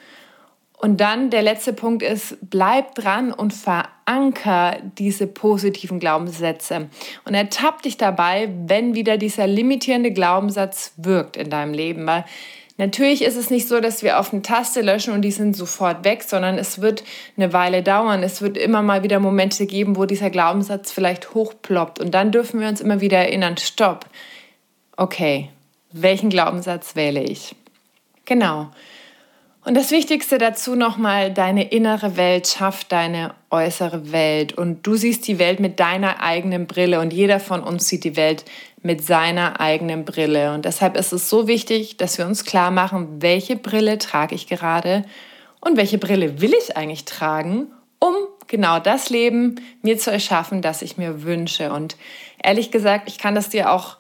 Und 0.80 1.02
dann 1.02 1.32
der 1.32 1.42
letzte 1.42 1.74
Punkt 1.74 2.04
ist, 2.04 2.38
bleib 2.40 2.94
dran 2.94 3.34
und 3.34 3.52
veranker 3.52 4.78
diese 5.00 5.26
positiven 5.26 6.00
Glaubenssätze. 6.00 6.90
Und 7.26 7.34
ertapp 7.34 7.82
dich 7.82 7.98
dabei, 7.98 8.50
wenn 8.68 8.94
wieder 8.94 9.18
dieser 9.18 9.48
limitierende 9.48 10.12
Glaubenssatz 10.12 10.94
wirkt 10.98 11.36
in 11.36 11.50
deinem 11.50 11.74
Leben. 11.74 12.06
Weil 12.06 12.26
natürlich 12.78 13.24
ist 13.24 13.38
es 13.38 13.50
nicht 13.50 13.68
so, 13.68 13.80
dass 13.80 14.04
wir 14.04 14.20
auf 14.20 14.32
eine 14.32 14.44
Taste 14.44 14.82
löschen 14.82 15.16
und 15.16 15.24
die 15.24 15.32
sind 15.32 15.56
sofort 15.56 16.06
weg, 16.06 16.22
sondern 16.22 16.60
es 16.60 16.80
wird 16.80 17.04
eine 17.38 17.54
Weile 17.54 17.82
dauern. 17.82 18.22
Es 18.22 18.44
wird 18.44 18.56
immer 18.56 18.84
mal 18.84 19.02
wieder 19.02 19.20
Momente 19.20 19.66
geben, 19.66 19.96
wo 19.96 20.06
dieser 20.06 20.30
Glaubenssatz 20.30 20.92
vielleicht 20.92 21.34
hochploppt. 21.34 22.00
Und 22.00 22.12
dann 22.12 22.32
dürfen 22.32 22.60
wir 22.60 22.68
uns 22.68 22.82
immer 22.82 23.02
wieder 23.02 23.18
erinnern, 23.18 23.58
stopp. 23.58 24.06
Okay, 24.96 25.50
welchen 25.92 26.30
Glaubenssatz 26.30 26.96
wähle 26.96 27.24
ich? 27.24 27.56
Genau. 28.26 28.70
Und 29.68 29.74
das 29.74 29.92
Wichtigste 29.92 30.38
dazu 30.38 30.78
nochmal, 30.78 31.34
deine 31.34 31.70
innere 31.72 32.16
Welt 32.16 32.48
schafft 32.48 32.94
deine 32.94 33.34
äußere 33.52 34.14
Welt. 34.14 34.54
Und 34.54 34.88
du 34.88 34.96
siehst 34.96 35.28
die 35.28 35.40
Welt 35.40 35.60
mit 35.60 35.82
deiner 35.82 36.22
eigenen 36.22 36.68
Brille 36.68 37.02
und 37.02 37.12
jeder 37.12 37.42
von 37.42 37.62
uns 37.62 37.90
sieht 37.90 38.06
die 38.06 38.16
Welt 38.16 38.46
mit 38.82 39.04
seiner 39.04 39.60
eigenen 39.60 40.06
Brille. 40.06 40.54
Und 40.54 40.64
deshalb 40.64 40.96
ist 40.96 41.12
es 41.12 41.28
so 41.28 41.50
wichtig, 41.50 41.98
dass 41.98 42.18
wir 42.18 42.26
uns 42.26 42.46
klar 42.46 42.72
machen, 42.72 43.22
welche 43.22 43.58
Brille 43.58 43.98
trage 43.98 44.36
ich 44.36 44.48
gerade 44.48 45.04
und 45.60 45.76
welche 45.76 45.98
Brille 45.98 46.40
will 46.40 46.54
ich 46.54 46.78
eigentlich 46.78 47.04
tragen, 47.04 47.68
um 48.00 48.14
genau 48.48 48.80
das 48.80 49.10
Leben 49.10 49.56
mir 49.82 49.98
zu 49.98 50.14
erschaffen, 50.14 50.62
das 50.62 50.82
ich 50.82 50.96
mir 50.96 51.24
wünsche. 51.24 51.74
Und 51.74 51.98
ehrlich 52.42 52.72
gesagt, 52.72 53.10
ich 53.10 53.18
kann 53.18 53.36
das 53.36 53.50
dir 53.50 53.70
auch 53.74 53.98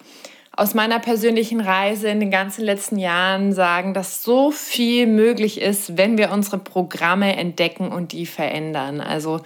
aus 0.58 0.74
meiner 0.74 1.00
persönlichen 1.00 1.62
Reise 1.62 2.10
in 2.10 2.20
den 2.20 2.32
ganzen 2.32 2.64
letzten 2.64 2.98
Jahren 2.98 3.54
sagen, 3.54 3.94
dass 3.94 4.24
so 4.24 4.50
viel 4.50 5.06
möglich 5.06 5.62
ist, 5.62 5.98
wenn 5.98 6.18
wir 6.18 6.32
unsere 6.32 6.58
Programme 6.58 7.38
entdecken 7.38 7.90
und 7.90 8.12
die 8.12 8.26
verändern. 8.26 9.00
Also 9.00 9.42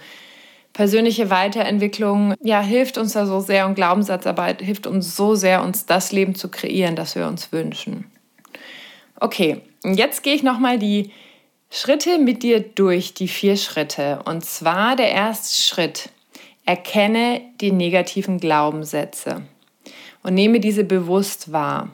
persönliche 0.72 1.28
Weiterentwicklung 1.28 2.34
ja, 2.42 2.62
hilft 2.62 2.96
uns 2.96 3.12
da 3.12 3.26
so 3.26 3.40
sehr 3.40 3.66
und 3.66 3.74
Glaubenssatzarbeit 3.74 4.62
hilft 4.62 4.86
uns 4.86 5.14
so 5.14 5.34
sehr, 5.34 5.62
uns 5.62 5.84
das 5.84 6.12
Leben 6.12 6.34
zu 6.34 6.48
kreieren, 6.48 6.96
das 6.96 7.14
wir 7.14 7.26
uns 7.26 7.52
wünschen. 7.52 8.10
Okay, 9.20 9.60
jetzt 9.84 10.22
gehe 10.22 10.34
ich 10.34 10.42
nochmal 10.42 10.78
die 10.78 11.12
Schritte 11.70 12.18
mit 12.18 12.42
dir 12.42 12.60
durch, 12.60 13.12
die 13.12 13.28
vier 13.28 13.58
Schritte. 13.58 14.20
Und 14.24 14.46
zwar 14.46 14.96
der 14.96 15.10
erste 15.10 15.62
Schritt. 15.62 16.08
Erkenne 16.64 17.42
die 17.60 17.72
negativen 17.72 18.38
Glaubenssätze 18.38 19.42
und 20.22 20.34
nehme 20.34 20.60
diese 20.60 20.84
bewusst 20.84 21.52
wahr. 21.52 21.90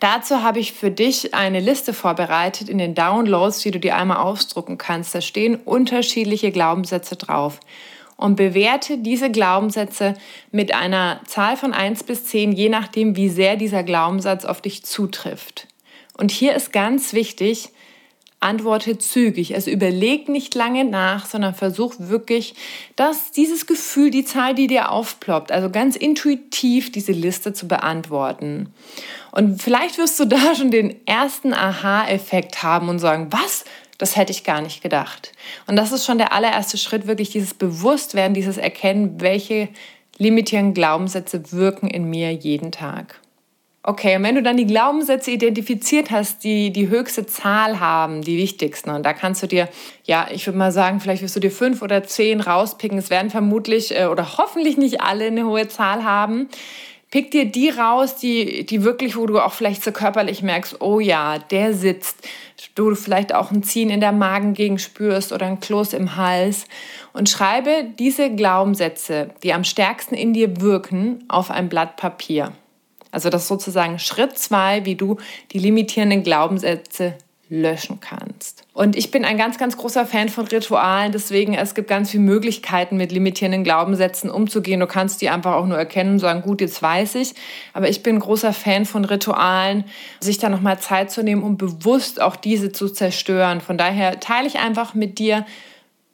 Dazu 0.00 0.42
habe 0.42 0.58
ich 0.58 0.72
für 0.72 0.90
dich 0.90 1.32
eine 1.32 1.60
Liste 1.60 1.92
vorbereitet 1.94 2.68
in 2.68 2.78
den 2.78 2.96
Downloads, 2.96 3.60
die 3.60 3.70
du 3.70 3.78
dir 3.78 3.96
einmal 3.96 4.16
ausdrucken 4.16 4.76
kannst. 4.76 5.14
Da 5.14 5.20
stehen 5.20 5.54
unterschiedliche 5.54 6.50
Glaubenssätze 6.50 7.14
drauf. 7.14 7.60
Und 8.16 8.36
bewerte 8.36 8.98
diese 8.98 9.30
Glaubenssätze 9.30 10.14
mit 10.50 10.74
einer 10.74 11.20
Zahl 11.26 11.56
von 11.56 11.72
1 11.72 12.04
bis 12.04 12.24
10, 12.26 12.52
je 12.52 12.68
nachdem, 12.68 13.16
wie 13.16 13.28
sehr 13.28 13.56
dieser 13.56 13.84
Glaubenssatz 13.84 14.44
auf 14.44 14.60
dich 14.60 14.84
zutrifft. 14.84 15.68
Und 16.16 16.30
hier 16.30 16.54
ist 16.54 16.72
ganz 16.72 17.12
wichtig, 17.12 17.70
antworte 18.42 18.98
zügig. 18.98 19.54
Also 19.54 19.70
überleg 19.70 20.28
nicht 20.28 20.54
lange 20.54 20.84
nach, 20.84 21.26
sondern 21.26 21.54
versuch 21.54 21.94
wirklich, 21.98 22.54
dass 22.96 23.30
dieses 23.30 23.66
Gefühl, 23.66 24.10
die 24.10 24.24
Zahl, 24.24 24.54
die 24.54 24.66
dir 24.66 24.90
aufploppt, 24.90 25.52
also 25.52 25.70
ganz 25.70 25.96
intuitiv 25.96 26.92
diese 26.92 27.12
Liste 27.12 27.52
zu 27.52 27.68
beantworten. 27.68 28.72
Und 29.30 29.62
vielleicht 29.62 29.98
wirst 29.98 30.18
du 30.20 30.24
da 30.26 30.54
schon 30.54 30.70
den 30.70 31.06
ersten 31.06 31.54
Aha-Effekt 31.54 32.62
haben 32.62 32.88
und 32.88 32.98
sagen, 32.98 33.28
was? 33.30 33.64
Das 33.98 34.16
hätte 34.16 34.32
ich 34.32 34.42
gar 34.42 34.60
nicht 34.60 34.82
gedacht. 34.82 35.32
Und 35.68 35.76
das 35.76 35.92
ist 35.92 36.04
schon 36.04 36.18
der 36.18 36.32
allererste 36.32 36.76
Schritt, 36.76 37.06
wirklich 37.06 37.30
dieses 37.30 37.54
Bewusstwerden, 37.54 38.34
dieses 38.34 38.56
Erkennen, 38.56 39.20
welche 39.20 39.68
limitierenden 40.18 40.74
Glaubenssätze 40.74 41.52
wirken 41.52 41.88
in 41.88 42.10
mir 42.10 42.32
jeden 42.32 42.72
Tag. 42.72 43.21
Okay, 43.84 44.14
und 44.14 44.22
wenn 44.22 44.36
du 44.36 44.44
dann 44.44 44.56
die 44.56 44.66
Glaubenssätze 44.66 45.32
identifiziert 45.32 46.12
hast, 46.12 46.44
die 46.44 46.70
die 46.72 46.88
höchste 46.88 47.26
Zahl 47.26 47.80
haben, 47.80 48.22
die 48.22 48.36
wichtigsten, 48.38 48.90
und 48.90 49.04
da 49.04 49.12
kannst 49.12 49.42
du 49.42 49.48
dir, 49.48 49.68
ja, 50.04 50.28
ich 50.30 50.46
würde 50.46 50.56
mal 50.56 50.70
sagen, 50.70 51.00
vielleicht 51.00 51.20
wirst 51.20 51.34
du 51.34 51.40
dir 51.40 51.50
fünf 51.50 51.82
oder 51.82 52.04
zehn 52.04 52.40
rauspicken. 52.40 52.96
Es 52.96 53.10
werden 53.10 53.30
vermutlich 53.30 53.98
äh, 53.98 54.06
oder 54.06 54.38
hoffentlich 54.38 54.76
nicht 54.76 55.00
alle 55.00 55.26
eine 55.26 55.46
hohe 55.46 55.66
Zahl 55.66 56.04
haben. 56.04 56.48
Pick 57.10 57.32
dir 57.32 57.44
die 57.44 57.70
raus, 57.70 58.14
die, 58.14 58.64
die 58.64 58.84
wirklich, 58.84 59.16
wo 59.16 59.26
du 59.26 59.40
auch 59.40 59.52
vielleicht 59.52 59.82
so 59.82 59.90
körperlich 59.90 60.42
merkst, 60.42 60.80
oh 60.80 61.00
ja, 61.00 61.38
der 61.38 61.74
sitzt. 61.74 62.26
Du 62.76 62.94
vielleicht 62.94 63.34
auch 63.34 63.50
ein 63.50 63.64
Ziehen 63.64 63.90
in 63.90 64.00
der 64.00 64.12
Magengegend 64.12 64.80
spürst 64.80 65.32
oder 65.32 65.46
ein 65.46 65.58
Kloß 65.58 65.92
im 65.94 66.16
Hals. 66.16 66.66
Und 67.12 67.28
schreibe 67.28 67.84
diese 67.98 68.30
Glaubenssätze, 68.30 69.30
die 69.42 69.52
am 69.52 69.64
stärksten 69.64 70.14
in 70.14 70.32
dir 70.32 70.60
wirken, 70.60 71.24
auf 71.26 71.50
ein 71.50 71.68
Blatt 71.68 71.96
Papier. 71.96 72.52
Also 73.12 73.30
das 73.30 73.42
ist 73.42 73.48
sozusagen 73.48 74.00
Schritt 74.00 74.36
zwei, 74.36 74.84
wie 74.84 74.96
du 74.96 75.18
die 75.52 75.58
limitierenden 75.58 76.24
Glaubenssätze 76.24 77.14
löschen 77.52 78.00
kannst. 78.00 78.64
Und 78.72 78.96
ich 78.96 79.10
bin 79.10 79.26
ein 79.26 79.36
ganz, 79.36 79.58
ganz 79.58 79.76
großer 79.76 80.06
Fan 80.06 80.30
von 80.30 80.46
Ritualen, 80.46 81.12
deswegen 81.12 81.52
es 81.52 81.74
gibt 81.74 81.86
ganz 81.86 82.10
viele 82.10 82.22
Möglichkeiten, 82.22 82.96
mit 82.96 83.12
limitierenden 83.12 83.62
Glaubenssätzen 83.62 84.30
umzugehen. 84.30 84.80
Du 84.80 84.86
kannst 84.86 85.20
die 85.20 85.28
einfach 85.28 85.52
auch 85.52 85.66
nur 85.66 85.76
erkennen 85.76 86.12
und 86.12 86.18
sagen, 86.18 86.40
gut, 86.40 86.62
jetzt 86.62 86.80
weiß 86.80 87.16
ich. 87.16 87.34
Aber 87.74 87.90
ich 87.90 88.02
bin 88.02 88.16
ein 88.16 88.20
großer 88.20 88.54
Fan 88.54 88.86
von 88.86 89.04
Ritualen, 89.04 89.84
sich 90.18 90.38
da 90.38 90.48
nochmal 90.48 90.78
Zeit 90.78 91.10
zu 91.10 91.22
nehmen, 91.22 91.42
um 91.42 91.58
bewusst 91.58 92.22
auch 92.22 92.36
diese 92.36 92.72
zu 92.72 92.88
zerstören. 92.88 93.60
Von 93.60 93.76
daher 93.76 94.18
teile 94.18 94.48
ich 94.48 94.58
einfach 94.58 94.94
mit 94.94 95.18
dir, 95.18 95.44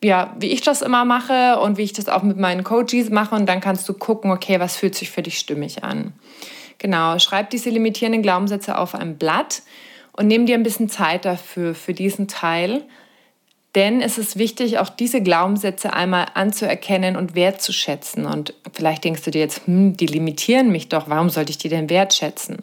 ja, 0.03 0.35
wie 0.41 0.49
ich 0.49 0.63
das 0.63 0.83
immer 0.83 1.05
mache 1.05 1.61
und 1.61 1.79
wie 1.79 1.83
ich 1.83 1.93
das 1.93 2.09
auch 2.09 2.25
mit 2.25 2.37
meinen 2.37 2.65
Coaches 2.65 3.11
mache 3.11 3.37
und 3.37 3.47
dann 3.47 3.61
kannst 3.61 3.89
du 3.89 3.95
gucken, 3.95 4.33
okay, 4.33 4.59
was 4.59 4.77
fühlt 4.77 4.97
sich 4.97 5.11
für 5.11 5.23
dich 5.23 5.39
stimmig 5.39 5.85
an. 5.85 6.15
Genau, 6.79 7.19
schreib 7.19 7.51
diese 7.51 7.71
limitierenden 7.71 8.23
Glaubenssätze 8.23 8.79
auf 8.79 8.95
ein 8.95 9.19
Blatt 9.19 9.63
und 10.13 10.29
nimm 10.29 10.47
dir 10.47 10.55
ein 10.55 10.63
bisschen 10.63 10.89
Zeit 10.89 11.25
dafür, 11.25 11.75
für 11.75 11.93
diesen 11.93 12.29
Teil. 12.29 12.83
Denn 13.75 14.01
es 14.01 14.17
ist 14.17 14.39
wichtig, 14.39 14.79
auch 14.79 14.89
diese 14.89 15.21
Glaubenssätze 15.21 15.93
einmal 15.93 16.27
anzuerkennen 16.35 17.17
und 17.17 17.35
wertzuschätzen. 17.35 18.27
Und 18.27 18.55
vielleicht 18.73 19.05
denkst 19.05 19.23
du 19.23 19.31
dir 19.31 19.41
jetzt, 19.41 19.67
hm, 19.67 19.97
die 19.97 20.07
limitieren 20.07 20.71
mich 20.71 20.89
doch, 20.89 21.09
warum 21.09 21.31
sollte 21.31 21.51
ich 21.51 21.59
die 21.59 21.69
denn 21.69 21.91
wertschätzen? 21.91 22.59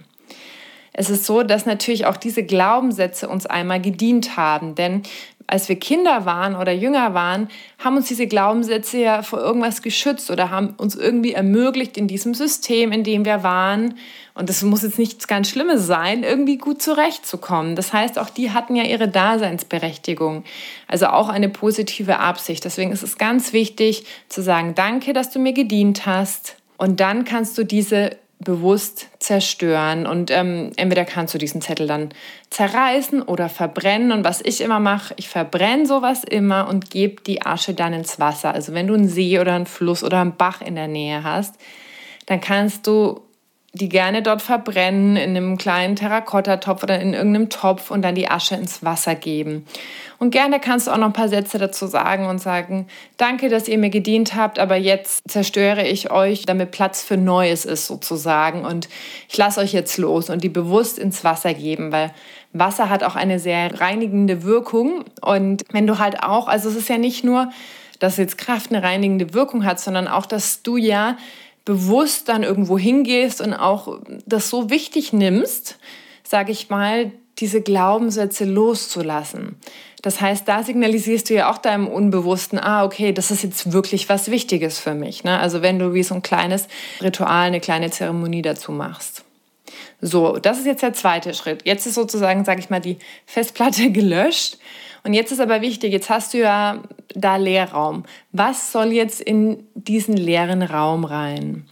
Es 0.91 1.09
ist 1.09 1.25
so, 1.25 1.43
dass 1.43 1.65
natürlich 1.65 2.05
auch 2.05 2.17
diese 2.17 2.43
Glaubenssätze 2.43 3.27
uns 3.27 3.45
einmal 3.45 3.81
gedient 3.81 4.37
haben. 4.37 4.75
Denn 4.75 5.03
als 5.47 5.69
wir 5.69 5.75
Kinder 5.77 6.25
waren 6.25 6.55
oder 6.55 6.71
jünger 6.71 7.13
waren, 7.13 7.49
haben 7.77 7.97
uns 7.97 8.07
diese 8.07 8.27
Glaubenssätze 8.27 8.97
ja 8.97 9.21
vor 9.21 9.39
irgendwas 9.39 9.81
geschützt 9.81 10.31
oder 10.31 10.49
haben 10.49 10.73
uns 10.77 10.95
irgendwie 10.95 11.33
ermöglicht, 11.33 11.97
in 11.97 12.07
diesem 12.07 12.33
System, 12.33 12.91
in 12.91 13.03
dem 13.03 13.25
wir 13.25 13.43
waren, 13.43 13.95
und 14.33 14.49
das 14.49 14.63
muss 14.63 14.83
jetzt 14.83 14.99
nichts 14.99 15.27
ganz 15.27 15.49
Schlimmes 15.49 15.87
sein, 15.87 16.23
irgendwie 16.23 16.57
gut 16.57 16.81
zurechtzukommen. 16.81 17.75
Das 17.75 17.93
heißt, 17.93 18.19
auch 18.19 18.29
die 18.29 18.51
hatten 18.51 18.75
ja 18.75 18.83
ihre 18.83 19.07
Daseinsberechtigung, 19.07 20.43
also 20.87 21.07
auch 21.07 21.29
eine 21.29 21.47
positive 21.47 22.19
Absicht. 22.19 22.65
Deswegen 22.65 22.91
ist 22.91 23.03
es 23.03 23.17
ganz 23.17 23.53
wichtig 23.53 24.05
zu 24.27 24.41
sagen, 24.41 24.75
danke, 24.75 25.13
dass 25.13 25.29
du 25.29 25.39
mir 25.39 25.53
gedient 25.53 26.05
hast. 26.05 26.57
Und 26.77 26.99
dann 26.99 27.23
kannst 27.23 27.57
du 27.57 27.63
diese 27.63 28.17
bewusst 28.45 29.09
zerstören. 29.19 30.07
Und 30.07 30.31
ähm, 30.31 30.71
entweder 30.77 31.03
kannst 31.03 31.33
du 31.33 31.37
diesen 31.37 31.59
Zettel 31.59 31.87
dann 31.87 32.09
zerreißen 32.49 33.21
oder 33.21 33.49
verbrennen. 33.49 34.13
Und 34.13 34.23
was 34.23 34.39
ich 34.39 34.61
immer 34.61 34.79
mache, 34.79 35.13
ich 35.17 35.27
verbrenne 35.27 35.85
sowas 35.85 36.23
immer 36.23 36.69
und 36.69 36.89
gebe 36.89 37.21
die 37.21 37.41
Asche 37.41 37.73
dann 37.73 37.91
ins 37.91 38.17
Wasser. 38.17 38.53
Also 38.53 38.73
wenn 38.73 38.87
du 38.87 38.93
einen 38.93 39.09
See 39.09 39.37
oder 39.39 39.53
einen 39.53 39.65
Fluss 39.65 40.01
oder 40.05 40.21
einen 40.21 40.37
Bach 40.37 40.61
in 40.61 40.75
der 40.75 40.87
Nähe 40.87 41.23
hast, 41.23 41.55
dann 42.27 42.39
kannst 42.39 42.87
du 42.87 43.24
die 43.75 43.89
gerne 43.89 44.21
dort 44.21 44.41
verbrennen 44.41 45.17
in 45.17 45.35
einem 45.35 45.57
kleinen 45.57 45.97
Terrakottatopf 45.97 46.83
oder 46.83 46.99
in 46.99 47.13
irgendeinem 47.13 47.49
Topf 47.49 47.91
und 47.91 48.01
dann 48.03 48.15
die 48.15 48.29
Asche 48.29 48.55
ins 48.55 48.83
Wasser 48.83 49.15
geben. 49.15 49.65
Und 50.17 50.31
gerne 50.31 50.61
kannst 50.61 50.87
du 50.87 50.91
auch 50.91 50.97
noch 50.97 51.07
ein 51.07 51.13
paar 51.13 51.27
Sätze 51.27 51.57
dazu 51.57 51.85
sagen 51.85 52.27
und 52.27 52.39
sagen, 52.39 52.87
danke, 53.17 53.49
dass 53.49 53.67
ihr 53.67 53.77
mir 53.77 53.89
gedient 53.89 54.33
habt, 54.33 54.59
aber 54.59 54.77
jetzt 54.77 55.29
zerstöre 55.29 55.85
ich 55.85 56.09
euch, 56.09 56.45
damit 56.45 56.71
Platz 56.71 57.03
für 57.03 57.17
Neues 57.17 57.65
ist 57.65 57.85
sozusagen. 57.85 58.63
Und 58.63 58.87
ich 59.27 59.37
lasse 59.37 59.59
euch 59.59 59.73
jetzt 59.73 59.97
los 59.97 60.29
und 60.29 60.41
die 60.43 60.49
bewusst 60.49 60.97
ins 60.97 61.25
Wasser 61.25 61.53
geben, 61.53 61.91
weil 61.91 62.11
Wasser 62.53 62.89
hat 62.89 63.03
auch 63.03 63.17
eine 63.17 63.39
sehr 63.39 63.81
reinigende 63.81 64.43
Wirkung. 64.43 65.03
Und 65.21 65.63
wenn 65.71 65.85
du 65.85 65.99
halt 65.99 66.23
auch, 66.23 66.47
also 66.47 66.69
es 66.69 66.77
ist 66.77 66.87
ja 66.87 66.97
nicht 66.97 67.25
nur, 67.25 67.49
dass 67.99 68.15
jetzt 68.15 68.37
Kraft 68.37 68.71
eine 68.71 68.83
reinigende 68.83 69.33
Wirkung 69.33 69.65
hat, 69.65 69.81
sondern 69.81 70.07
auch, 70.07 70.25
dass 70.25 70.63
du 70.63 70.77
ja 70.77 71.17
bewusst 71.65 72.29
dann 72.29 72.43
irgendwo 72.43 72.77
hingehst 72.77 73.41
und 73.41 73.53
auch 73.53 73.99
das 74.25 74.49
so 74.49 74.69
wichtig 74.69 75.13
nimmst, 75.13 75.77
sage 76.23 76.51
ich 76.51 76.69
mal, 76.69 77.11
diese 77.39 77.61
Glaubenssätze 77.61 78.45
loszulassen. 78.45 79.57
Das 80.01 80.21
heißt, 80.21 80.47
da 80.47 80.61
signalisierst 80.61 81.29
du 81.29 81.33
ja 81.33 81.51
auch 81.51 81.57
deinem 81.57 81.87
Unbewussten, 81.87 82.59
ah, 82.59 82.85
okay, 82.85 83.11
das 83.11 83.31
ist 83.31 83.43
jetzt 83.43 83.73
wirklich 83.73 84.07
was 84.07 84.29
Wichtiges 84.29 84.77
für 84.77 84.93
mich. 84.93 85.23
Ne? 85.23 85.39
Also 85.39 85.63
wenn 85.63 85.79
du 85.79 85.93
wie 85.93 86.03
so 86.03 86.13
ein 86.13 86.21
kleines 86.21 86.67
Ritual, 87.01 87.47
eine 87.47 87.59
kleine 87.59 87.89
Zeremonie 87.89 88.43
dazu 88.43 88.71
machst. 88.71 89.23
So, 90.01 90.37
das 90.37 90.59
ist 90.59 90.67
jetzt 90.67 90.83
der 90.83 90.93
zweite 90.93 91.33
Schritt. 91.33 91.65
Jetzt 91.65 91.87
ist 91.87 91.95
sozusagen, 91.95 92.45
sage 92.45 92.59
ich 92.59 92.69
mal, 92.69 92.81
die 92.81 92.99
Festplatte 93.25 93.89
gelöscht 93.91 94.59
und 95.05 95.13
jetzt 95.13 95.31
ist 95.31 95.39
aber 95.39 95.61
wichtig, 95.61 95.93
jetzt 95.93 96.09
hast 96.09 96.33
du 96.33 96.39
ja 96.39 96.81
da 97.13 97.35
Leerraum. 97.35 98.03
Was 98.31 98.71
soll 98.71 98.91
jetzt 98.91 99.21
in 99.21 99.63
diesen 99.75 100.17
leeren 100.17 100.63
Raum 100.63 101.05
rein? 101.05 101.67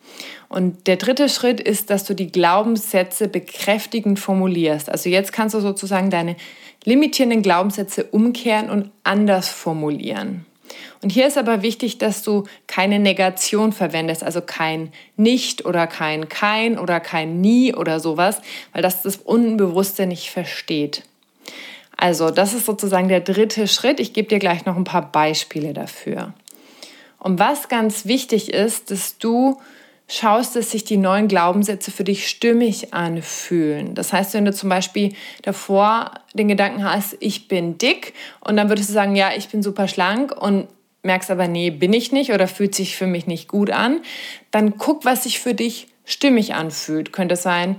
Und 0.49 0.85
der 0.85 0.97
dritte 0.97 1.29
Schritt 1.29 1.59
ist, 1.59 1.89
dass 1.89 2.03
du 2.03 2.13
die 2.13 2.31
Glaubenssätze 2.31 3.27
bekräftigend 3.27 4.19
formulierst. 4.19 4.87
Also 4.87 5.09
jetzt 5.09 5.33
kannst 5.33 5.55
du 5.55 5.61
sozusagen 5.61 6.11
deine 6.11 6.35
limitierenden 6.83 7.41
Glaubenssätze 7.41 8.03
umkehren 8.03 8.69
und 8.69 8.91
anders 9.03 9.49
formulieren. 9.49 10.45
Und 11.01 11.09
hier 11.09 11.25
ist 11.25 11.39
aber 11.39 11.63
wichtig, 11.63 11.97
dass 11.97 12.21
du 12.21 12.43
keine 12.67 12.99
Negation 12.99 13.73
verwendest, 13.73 14.23
also 14.23 14.41
kein 14.41 14.91
Nicht 15.17 15.65
oder 15.65 15.87
kein 15.87 16.29
Kein 16.29 16.77
oder 16.77 16.99
kein 16.99 17.41
Nie 17.41 17.73
oder 17.73 17.99
sowas, 17.99 18.41
weil 18.73 18.83
das 18.83 19.01
das 19.01 19.17
Unbewusste 19.17 20.05
nicht 20.05 20.29
versteht. 20.29 21.03
Also 21.97 22.31
das 22.31 22.53
ist 22.53 22.65
sozusagen 22.65 23.07
der 23.07 23.21
dritte 23.21 23.67
Schritt. 23.67 23.99
Ich 23.99 24.13
gebe 24.13 24.27
dir 24.27 24.39
gleich 24.39 24.65
noch 24.65 24.75
ein 24.75 24.83
paar 24.83 25.11
Beispiele 25.11 25.73
dafür. 25.73 26.33
Und 27.19 27.39
was 27.39 27.69
ganz 27.69 28.05
wichtig 28.05 28.53
ist, 28.53 28.91
dass 28.91 29.17
du 29.17 29.59
schaust, 30.07 30.55
dass 30.55 30.71
sich 30.71 30.83
die 30.83 30.97
neuen 30.97 31.27
Glaubenssätze 31.27 31.91
für 31.91 32.03
dich 32.03 32.27
stimmig 32.27 32.93
anfühlen. 32.93 33.95
Das 33.95 34.11
heißt, 34.11 34.33
wenn 34.33 34.45
du 34.45 34.53
zum 34.53 34.69
Beispiel 34.69 35.13
davor 35.41 36.11
den 36.33 36.49
Gedanken 36.49 36.83
hast, 36.83 37.15
ich 37.19 37.47
bin 37.47 37.77
dick 37.77 38.13
und 38.41 38.57
dann 38.57 38.69
würdest 38.69 38.89
du 38.89 38.93
sagen, 38.93 39.15
ja, 39.15 39.31
ich 39.35 39.47
bin 39.49 39.63
super 39.63 39.87
schlank 39.87 40.35
und 40.35 40.67
merkst 41.03 41.31
aber, 41.31 41.47
nee, 41.47 41.69
bin 41.69 41.93
ich 41.93 42.11
nicht 42.11 42.31
oder 42.31 42.47
fühlt 42.47 42.75
sich 42.75 42.95
für 42.95 43.07
mich 43.07 43.27
nicht 43.27 43.47
gut 43.47 43.71
an, 43.71 44.01
dann 44.51 44.77
guck, 44.77 45.05
was 45.05 45.23
sich 45.23 45.39
für 45.39 45.53
dich 45.53 45.87
stimmig 46.05 46.53
anfühlt. 46.53 47.13
Könnte 47.13 47.35
sein, 47.35 47.77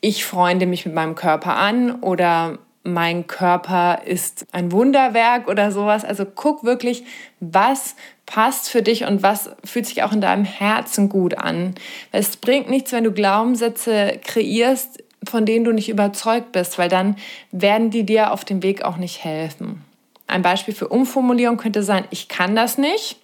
ich 0.00 0.24
freunde 0.24 0.66
mich 0.66 0.84
mit 0.86 0.94
meinem 0.94 1.14
Körper 1.14 1.56
an 1.56 2.02
oder 2.02 2.58
mein 2.84 3.26
Körper 3.26 4.02
ist 4.04 4.46
ein 4.52 4.70
Wunderwerk 4.70 5.48
oder 5.48 5.72
sowas. 5.72 6.04
Also 6.04 6.24
guck 6.26 6.64
wirklich, 6.64 7.04
was 7.40 7.96
passt 8.26 8.68
für 8.68 8.82
dich 8.82 9.04
und 9.04 9.22
was 9.22 9.50
fühlt 9.64 9.86
sich 9.86 10.02
auch 10.02 10.12
in 10.12 10.20
deinem 10.20 10.44
Herzen 10.44 11.08
gut 11.08 11.36
an. 11.36 11.74
Es 12.12 12.36
bringt 12.36 12.68
nichts, 12.70 12.92
wenn 12.92 13.04
du 13.04 13.12
Glaubenssätze 13.12 14.20
kreierst, 14.22 15.02
von 15.26 15.46
denen 15.46 15.64
du 15.64 15.72
nicht 15.72 15.88
überzeugt 15.88 16.52
bist, 16.52 16.78
weil 16.78 16.90
dann 16.90 17.16
werden 17.50 17.90
die 17.90 18.04
dir 18.04 18.32
auf 18.32 18.44
dem 18.44 18.62
Weg 18.62 18.84
auch 18.84 18.98
nicht 18.98 19.24
helfen. 19.24 19.82
Ein 20.26 20.42
Beispiel 20.42 20.74
für 20.74 20.88
Umformulierung 20.88 21.56
könnte 21.56 21.82
sein, 21.82 22.04
ich 22.10 22.28
kann 22.28 22.54
das 22.54 22.78
nicht. 22.78 23.16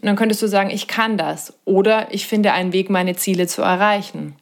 Und 0.00 0.06
dann 0.06 0.16
könntest 0.16 0.40
du 0.40 0.46
sagen, 0.46 0.70
ich 0.70 0.86
kann 0.86 1.18
das. 1.18 1.52
Oder 1.64 2.12
ich 2.12 2.26
finde 2.26 2.52
einen 2.52 2.72
Weg, 2.72 2.90
meine 2.90 3.16
Ziele 3.16 3.46
zu 3.46 3.62
erreichen. 3.62 4.34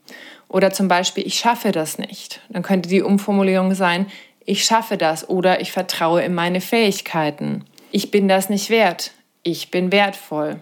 Oder 0.48 0.72
zum 0.72 0.88
Beispiel, 0.88 1.26
ich 1.26 1.38
schaffe 1.38 1.72
das 1.72 1.98
nicht. 1.98 2.40
Dann 2.48 2.62
könnte 2.62 2.88
die 2.88 3.02
Umformulierung 3.02 3.74
sein, 3.74 4.06
ich 4.48 4.64
schaffe 4.64 4.96
das 4.96 5.28
oder 5.28 5.60
ich 5.60 5.72
vertraue 5.72 6.22
in 6.22 6.34
meine 6.34 6.62
Fähigkeiten. 6.62 7.66
Ich 7.92 8.10
bin 8.10 8.28
das 8.28 8.48
nicht 8.48 8.70
wert. 8.70 9.10
Ich 9.42 9.70
bin 9.70 9.92
wertvoll. 9.92 10.58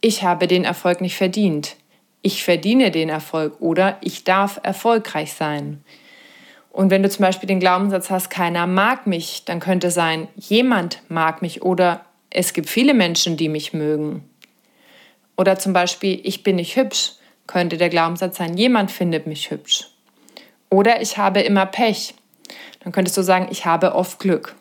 Ich 0.00 0.24
habe 0.24 0.48
den 0.48 0.64
Erfolg 0.64 1.00
nicht 1.00 1.14
verdient. 1.14 1.76
Ich 2.20 2.42
verdiene 2.42 2.90
den 2.90 3.08
Erfolg 3.08 3.60
oder 3.60 3.96
ich 4.00 4.24
darf 4.24 4.58
erfolgreich 4.64 5.34
sein. 5.34 5.84
Und 6.72 6.90
wenn 6.90 7.04
du 7.04 7.08
zum 7.08 7.22
Beispiel 7.22 7.46
den 7.46 7.60
Glaubenssatz 7.60 8.10
hast, 8.10 8.28
keiner 8.28 8.66
mag 8.66 9.06
mich, 9.06 9.44
dann 9.44 9.60
könnte 9.60 9.92
sein, 9.92 10.26
jemand 10.34 11.00
mag 11.08 11.42
mich 11.42 11.62
oder 11.62 12.04
es 12.28 12.54
gibt 12.54 12.68
viele 12.68 12.92
Menschen, 12.92 13.36
die 13.36 13.48
mich 13.48 13.72
mögen. 13.72 14.28
Oder 15.36 15.60
zum 15.60 15.72
Beispiel, 15.72 16.20
ich 16.24 16.42
bin 16.42 16.56
nicht 16.56 16.74
hübsch, 16.74 17.12
könnte 17.46 17.76
der 17.76 17.88
Glaubenssatz 17.88 18.38
sein, 18.38 18.56
jemand 18.56 18.90
findet 18.90 19.28
mich 19.28 19.52
hübsch. 19.52 19.86
Oder 20.70 21.00
ich 21.02 21.18
habe 21.18 21.40
immer 21.40 21.66
Pech, 21.66 22.14
dann 22.82 22.92
könntest 22.92 23.16
du 23.16 23.22
sagen, 23.22 23.48
ich 23.50 23.66
habe 23.66 23.94
oft 23.94 24.18
Glück. 24.18 24.54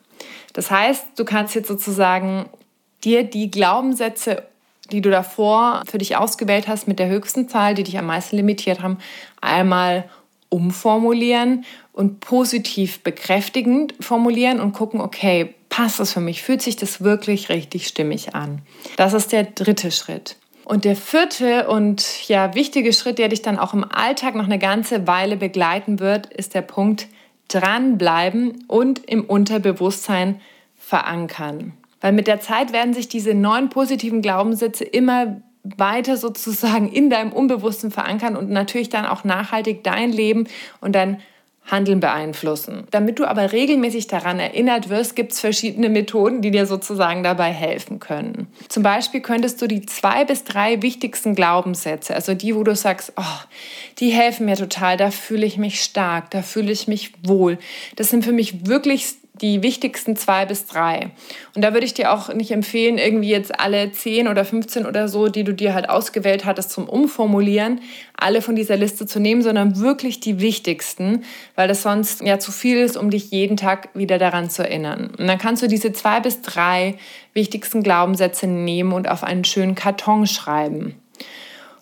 Das 0.53 0.71
heißt, 0.71 1.07
du 1.15 1.25
kannst 1.25 1.55
jetzt 1.55 1.67
sozusagen 1.67 2.49
dir 3.03 3.23
die 3.23 3.49
Glaubenssätze, 3.51 4.43
die 4.91 5.01
du 5.01 5.09
davor 5.09 5.83
für 5.89 5.99
dich 5.99 6.17
ausgewählt 6.17 6.67
hast, 6.67 6.87
mit 6.87 6.99
der 6.99 7.07
höchsten 7.07 7.47
Zahl, 7.47 7.75
die 7.75 7.83
dich 7.83 7.97
am 7.97 8.07
meisten 8.07 8.35
limitiert 8.35 8.81
haben, 8.81 8.97
einmal 9.41 10.09
umformulieren 10.49 11.63
und 11.93 12.19
positiv 12.21 13.01
bekräftigend 13.01 13.93
formulieren 13.99 14.59
und 14.59 14.73
gucken, 14.73 14.99
okay, 14.99 15.53
passt 15.69 15.99
das 15.99 16.11
für 16.11 16.21
mich? 16.21 16.41
Fühlt 16.41 16.61
sich 16.61 16.75
das 16.75 17.03
wirklich 17.03 17.49
richtig 17.49 17.87
stimmig 17.87 18.35
an? 18.35 18.61
Das 18.97 19.13
ist 19.13 19.31
der 19.31 19.43
dritte 19.43 19.91
Schritt. 19.91 20.37
Und 20.65 20.85
der 20.85 20.95
vierte 20.95 21.67
und 21.67 22.27
ja 22.27 22.53
wichtige 22.53 22.93
Schritt, 22.93 23.17
der 23.17 23.29
dich 23.29 23.41
dann 23.41 23.57
auch 23.57 23.73
im 23.73 23.83
Alltag 23.83 24.35
noch 24.35 24.45
eine 24.45 24.59
ganze 24.59 25.07
Weile 25.07 25.35
begleiten 25.35 25.99
wird, 25.99 26.27
ist 26.27 26.53
der 26.53 26.61
Punkt, 26.61 27.07
dranbleiben 27.49 28.63
und 28.67 29.05
im 29.05 29.25
Unterbewusstsein 29.25 30.39
verankern. 30.77 31.73
Weil 31.99 32.13
mit 32.13 32.27
der 32.27 32.39
Zeit 32.39 32.71
werden 32.71 32.93
sich 32.93 33.09
diese 33.09 33.33
neuen 33.33 33.69
positiven 33.69 34.21
Glaubenssätze 34.21 34.85
immer 34.85 35.41
weiter 35.63 36.15
sozusagen 36.15 36.89
in 36.89 37.09
deinem 37.09 37.33
Unbewussten 37.33 37.91
verankern 37.91 38.37
und 38.37 38.49
natürlich 38.49 38.89
dann 38.89 39.05
auch 39.05 39.23
nachhaltig 39.23 39.83
dein 39.83 40.11
Leben 40.11 40.47
und 40.79 40.93
dein 40.93 41.19
Handeln 41.71 41.99
beeinflussen. 41.99 42.85
Damit 42.91 43.19
du 43.19 43.25
aber 43.25 43.51
regelmäßig 43.51 44.07
daran 44.07 44.39
erinnert 44.39 44.89
wirst, 44.89 45.15
gibt 45.15 45.33
es 45.33 45.39
verschiedene 45.39 45.89
Methoden, 45.89 46.41
die 46.41 46.51
dir 46.51 46.65
sozusagen 46.65 47.23
dabei 47.23 47.51
helfen 47.51 47.99
können. 47.99 48.47
Zum 48.67 48.83
Beispiel 48.83 49.21
könntest 49.21 49.61
du 49.61 49.67
die 49.67 49.85
zwei 49.85 50.25
bis 50.25 50.43
drei 50.43 50.81
wichtigsten 50.81 51.35
Glaubenssätze, 51.35 52.15
also 52.15 52.33
die, 52.33 52.55
wo 52.55 52.63
du 52.63 52.75
sagst, 52.75 53.13
oh, 53.17 53.39
die 53.99 54.09
helfen 54.09 54.45
mir 54.45 54.55
total, 54.55 54.97
da 54.97 55.11
fühle 55.11 55.45
ich 55.45 55.57
mich 55.57 55.81
stark, 55.81 56.31
da 56.31 56.41
fühle 56.41 56.71
ich 56.71 56.87
mich 56.87 57.13
wohl. 57.23 57.57
Das 57.95 58.09
sind 58.09 58.23
für 58.23 58.31
mich 58.31 58.67
wirklich 58.67 59.15
die 59.41 59.63
wichtigsten 59.63 60.15
zwei 60.15 60.45
bis 60.45 60.65
drei. 60.65 61.11
Und 61.55 61.63
da 61.63 61.73
würde 61.73 61.85
ich 61.85 61.93
dir 61.93 62.11
auch 62.11 62.33
nicht 62.33 62.51
empfehlen, 62.51 62.97
irgendwie 62.97 63.29
jetzt 63.29 63.59
alle 63.59 63.91
zehn 63.91 64.27
oder 64.27 64.45
15 64.45 64.85
oder 64.85 65.07
so, 65.07 65.27
die 65.27 65.43
du 65.43 65.53
dir 65.53 65.73
halt 65.73 65.89
ausgewählt 65.89 66.45
hattest 66.45 66.71
zum 66.71 66.87
Umformulieren, 66.87 67.81
alle 68.15 68.41
von 68.41 68.55
dieser 68.55 68.77
Liste 68.77 69.05
zu 69.05 69.19
nehmen, 69.19 69.41
sondern 69.41 69.79
wirklich 69.79 70.19
die 70.19 70.39
wichtigsten, 70.39 71.23
weil 71.55 71.67
das 71.67 71.81
sonst 71.81 72.21
ja 72.21 72.39
zu 72.39 72.51
viel 72.51 72.77
ist, 72.77 72.97
um 72.97 73.09
dich 73.09 73.31
jeden 73.31 73.57
Tag 73.57 73.89
wieder 73.93 74.17
daran 74.17 74.49
zu 74.49 74.63
erinnern. 74.63 75.11
Und 75.17 75.27
dann 75.27 75.37
kannst 75.37 75.63
du 75.63 75.67
diese 75.67 75.93
zwei 75.93 76.19
bis 76.19 76.41
drei 76.41 76.95
wichtigsten 77.33 77.83
Glaubenssätze 77.83 78.47
nehmen 78.47 78.93
und 78.93 79.09
auf 79.09 79.23
einen 79.23 79.45
schönen 79.45 79.75
Karton 79.75 80.27
schreiben 80.27 80.95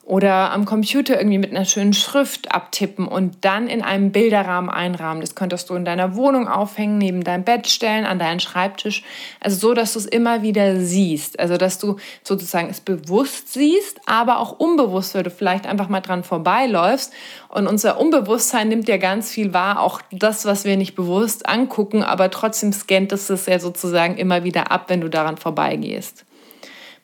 oder 0.08 0.54
am 0.54 0.64
Computer 0.64 1.18
irgendwie 1.18 1.38
mit 1.38 1.52
einer 1.52 1.66
schönen 1.66 1.92
Schrift 1.92 2.54
abtippen 2.54 3.10
und 3.10 3.44
dann 3.44 3.68
in 3.68 3.82
einem 3.82 4.14
Bilderrahmen 4.14 4.70
einrahmen. 4.70 5.20
Das 5.20 5.36
könntest 5.36 5.70
du 5.70 5.74
in 5.76 5.84
deiner 5.84 6.16
Wohnung 6.16 6.48
aufhängen, 6.48 6.98
neben 6.98 7.26
deinem 7.26 7.44
Bett 7.44 7.68
stellen, 7.68 8.06
an 8.06 8.18
deinen 8.18 8.40
Schreibtisch. 8.40 9.04
Also 9.42 9.58
so, 9.58 9.74
dass 9.74 9.94
du 9.94 10.00
es 10.00 10.06
immer 10.06 10.44
wieder 10.44 10.80
siehst. 10.80 11.42
Also 11.42 11.58
dass 11.58 11.78
du 11.78 11.98
sozusagen 12.24 12.70
es 12.70 12.80
bewusst 12.80 13.52
siehst, 13.52 14.00
aber 14.06 14.40
auch 14.40 14.58
unbewusst, 14.58 15.14
weil 15.14 15.24
du 15.24 15.30
vielleicht 15.30 15.68
einfach 15.68 15.90
mal 15.90 16.00
dran 16.00 16.24
vorbeiläufst. 16.24 17.12
Und 17.50 17.68
unser 17.68 18.00
Unbewusstsein 18.00 18.70
nimmt 18.70 18.88
ja 18.88 18.96
ganz 18.96 19.30
viel 19.30 19.54
wahr, 19.54 19.82
auch 19.82 20.02
das, 20.12 20.46
was 20.46 20.64
wir 20.64 20.78
nicht 20.78 20.96
bewusst 20.96 21.50
angucken, 21.50 22.04
aber 22.04 22.32
trotzdem 22.32 22.72
scannt 22.72 23.12
es 23.12 23.30
es 23.30 23.46
ja 23.46 23.60
sozusagen 23.60 24.16
immer 24.16 24.46
wieder 24.46 24.72
ab, 24.72 24.86
wenn 24.88 25.02
du 25.02 25.10
daran 25.10 25.36
vorbeigehst. 25.36 26.24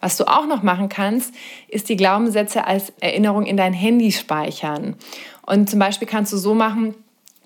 Was 0.04 0.18
du 0.18 0.26
auch 0.26 0.48
noch 0.48 0.64
machen 0.64 0.90
kannst, 0.90 1.34
ist 1.70 1.88
die 1.88 1.96
Glaubenssätze 1.96 2.68
als 2.68 2.92
Erinnerung 3.00 3.46
in 3.46 3.56
dein 3.56 3.72
Handy 3.72 4.12
speichern. 4.12 4.98
Und 5.46 5.70
zum 5.70 5.80
Beispiel 5.80 6.10
kannst 6.10 6.34
du 6.34 6.38
so 6.38 6.54
machen, 6.54 6.94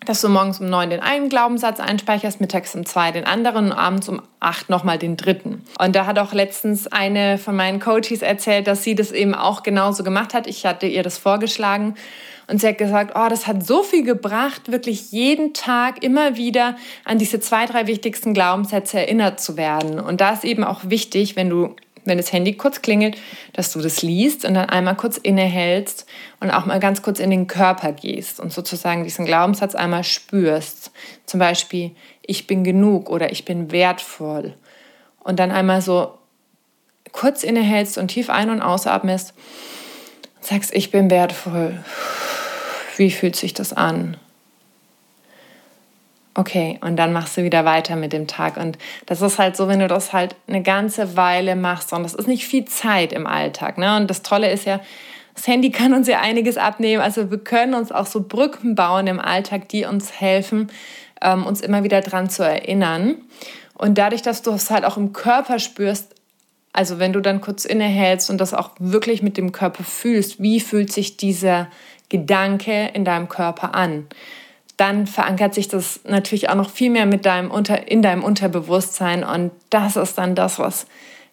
dass 0.07 0.21
du 0.21 0.29
morgens 0.29 0.59
um 0.59 0.67
neun 0.67 0.89
den 0.89 0.99
einen 0.99 1.29
Glaubenssatz 1.29 1.79
einspeicherst, 1.79 2.41
mittags 2.41 2.73
um 2.73 2.83
zwei 2.83 3.11
den 3.11 3.25
anderen 3.25 3.67
und 3.67 3.73
abends 3.73 4.09
um 4.09 4.23
acht 4.39 4.71
nochmal 4.71 4.97
den 4.97 5.17
dritten. 5.17 5.61
Und 5.77 5.95
da 5.95 6.07
hat 6.07 6.17
auch 6.17 6.33
letztens 6.33 6.87
eine 6.87 7.37
von 7.37 7.55
meinen 7.55 7.79
Coaches 7.79 8.23
erzählt, 8.23 8.65
dass 8.65 8.83
sie 8.83 8.95
das 8.95 9.11
eben 9.11 9.35
auch 9.35 9.61
genauso 9.61 10.03
gemacht 10.03 10.33
hat. 10.33 10.47
Ich 10.47 10.65
hatte 10.65 10.87
ihr 10.87 11.03
das 11.03 11.19
vorgeschlagen. 11.19 11.93
Und 12.47 12.59
sie 12.59 12.69
hat 12.69 12.79
gesagt, 12.79 13.11
oh, 13.13 13.29
das 13.29 13.45
hat 13.45 13.67
so 13.67 13.83
viel 13.83 14.03
gebracht, 14.03 14.71
wirklich 14.71 15.11
jeden 15.11 15.53
Tag 15.53 16.01
immer 16.01 16.37
wieder 16.37 16.75
an 17.05 17.19
diese 17.19 17.39
zwei, 17.39 17.67
drei 17.67 17.85
wichtigsten 17.85 18.33
Glaubenssätze 18.33 18.99
erinnert 18.99 19.39
zu 19.39 19.57
werden. 19.57 19.99
Und 19.99 20.21
da 20.21 20.31
ist 20.31 20.43
eben 20.43 20.63
auch 20.63 20.81
wichtig, 20.85 21.35
wenn 21.35 21.49
du 21.49 21.75
wenn 22.07 22.17
das 22.17 22.31
Handy 22.31 22.53
kurz 22.53 22.81
klingelt, 22.81 23.17
dass 23.53 23.71
du 23.71 23.81
das 23.81 24.01
liest 24.01 24.45
und 24.45 24.53
dann 24.53 24.69
einmal 24.69 24.95
kurz 24.95 25.17
innehältst 25.17 26.05
und 26.39 26.51
auch 26.51 26.65
mal 26.65 26.79
ganz 26.79 27.01
kurz 27.01 27.19
in 27.19 27.29
den 27.29 27.47
Körper 27.47 27.91
gehst 27.91 28.39
und 28.39 28.53
sozusagen 28.53 29.03
diesen 29.03 29.25
Glaubenssatz 29.25 29.75
einmal 29.75 30.03
spürst. 30.03 30.91
Zum 31.25 31.39
Beispiel, 31.39 31.91
ich 32.21 32.47
bin 32.47 32.63
genug 32.63 33.09
oder 33.09 33.31
ich 33.31 33.45
bin 33.45 33.71
wertvoll. 33.71 34.53
Und 35.19 35.39
dann 35.39 35.51
einmal 35.51 35.81
so 35.81 36.17
kurz 37.11 37.43
innehältst 37.43 37.97
und 37.97 38.09
tief 38.09 38.29
ein- 38.29 38.49
und 38.49 38.61
ausatmest 38.61 39.33
und 40.35 40.45
sagst, 40.45 40.73
ich 40.73 40.91
bin 40.91 41.09
wertvoll. 41.09 41.83
Wie 42.97 43.11
fühlt 43.11 43.35
sich 43.35 43.53
das 43.53 43.73
an? 43.73 44.17
Okay, 46.39 46.77
und 46.81 46.97
dann 46.97 47.13
machst 47.13 47.35
du 47.35 47.43
wieder 47.43 47.65
weiter 47.65 47.95
mit 47.95 48.13
dem 48.13 48.27
Tag. 48.27 48.57
Und 48.57 48.77
das 49.07 49.23
ist 49.23 49.39
halt 49.39 49.57
so, 49.57 49.67
wenn 49.67 49.79
du 49.79 49.87
das 49.87 50.13
halt 50.13 50.35
eine 50.45 50.61
ganze 50.61 51.17
Weile 51.17 51.55
machst. 51.55 51.91
Und 51.93 52.03
das 52.03 52.13
ist 52.13 52.27
nicht 52.27 52.45
viel 52.45 52.65
Zeit 52.65 53.11
im 53.11 53.25
Alltag. 53.25 53.79
Ne? 53.79 53.97
Und 53.97 54.07
das 54.07 54.21
Tolle 54.21 54.51
ist 54.51 54.65
ja, 54.65 54.79
das 55.33 55.47
Handy 55.47 55.71
kann 55.71 55.95
uns 55.95 56.07
ja 56.07 56.19
einiges 56.19 56.57
abnehmen. 56.57 57.01
Also 57.01 57.31
wir 57.31 57.39
können 57.39 57.73
uns 57.73 57.91
auch 57.91 58.05
so 58.05 58.21
Brücken 58.21 58.75
bauen 58.75 59.07
im 59.07 59.19
Alltag, 59.19 59.67
die 59.69 59.85
uns 59.85 60.11
helfen, 60.21 60.69
ähm, 61.23 61.43
uns 61.43 61.59
immer 61.61 61.83
wieder 61.83 62.01
dran 62.01 62.29
zu 62.29 62.43
erinnern. 62.43 63.15
Und 63.73 63.97
dadurch, 63.97 64.21
dass 64.21 64.43
du 64.43 64.51
es 64.51 64.69
halt 64.69 64.85
auch 64.85 64.97
im 64.97 65.13
Körper 65.13 65.57
spürst, 65.57 66.13
also 66.71 66.99
wenn 66.99 67.13
du 67.13 67.19
dann 67.19 67.41
kurz 67.41 67.65
innehältst 67.65 68.29
und 68.29 68.39
das 68.39 68.53
auch 68.53 68.73
wirklich 68.77 69.23
mit 69.23 69.37
dem 69.37 69.51
Körper 69.51 69.83
fühlst, 69.83 70.39
wie 70.39 70.59
fühlt 70.59 70.93
sich 70.93 71.17
dieser 71.17 71.67
Gedanke 72.09 72.91
in 72.93 73.05
deinem 73.05 73.27
Körper 73.27 73.73
an? 73.73 74.05
Dann 74.77 75.07
verankert 75.07 75.55
sich 75.55 75.67
das 75.67 75.99
natürlich 76.05 76.49
auch 76.49 76.55
noch 76.55 76.69
viel 76.69 76.91
mehr 76.91 77.07
mit 77.07 77.25
deinem 77.25 77.51
Unter, 77.51 77.87
in 77.89 78.01
deinem 78.01 78.23
Unterbewusstsein 78.23 79.23
und 79.23 79.51
das 79.71 79.95
ist 79.95 80.17
dann 80.17 80.35
das, 80.35 80.59
was 80.59 80.85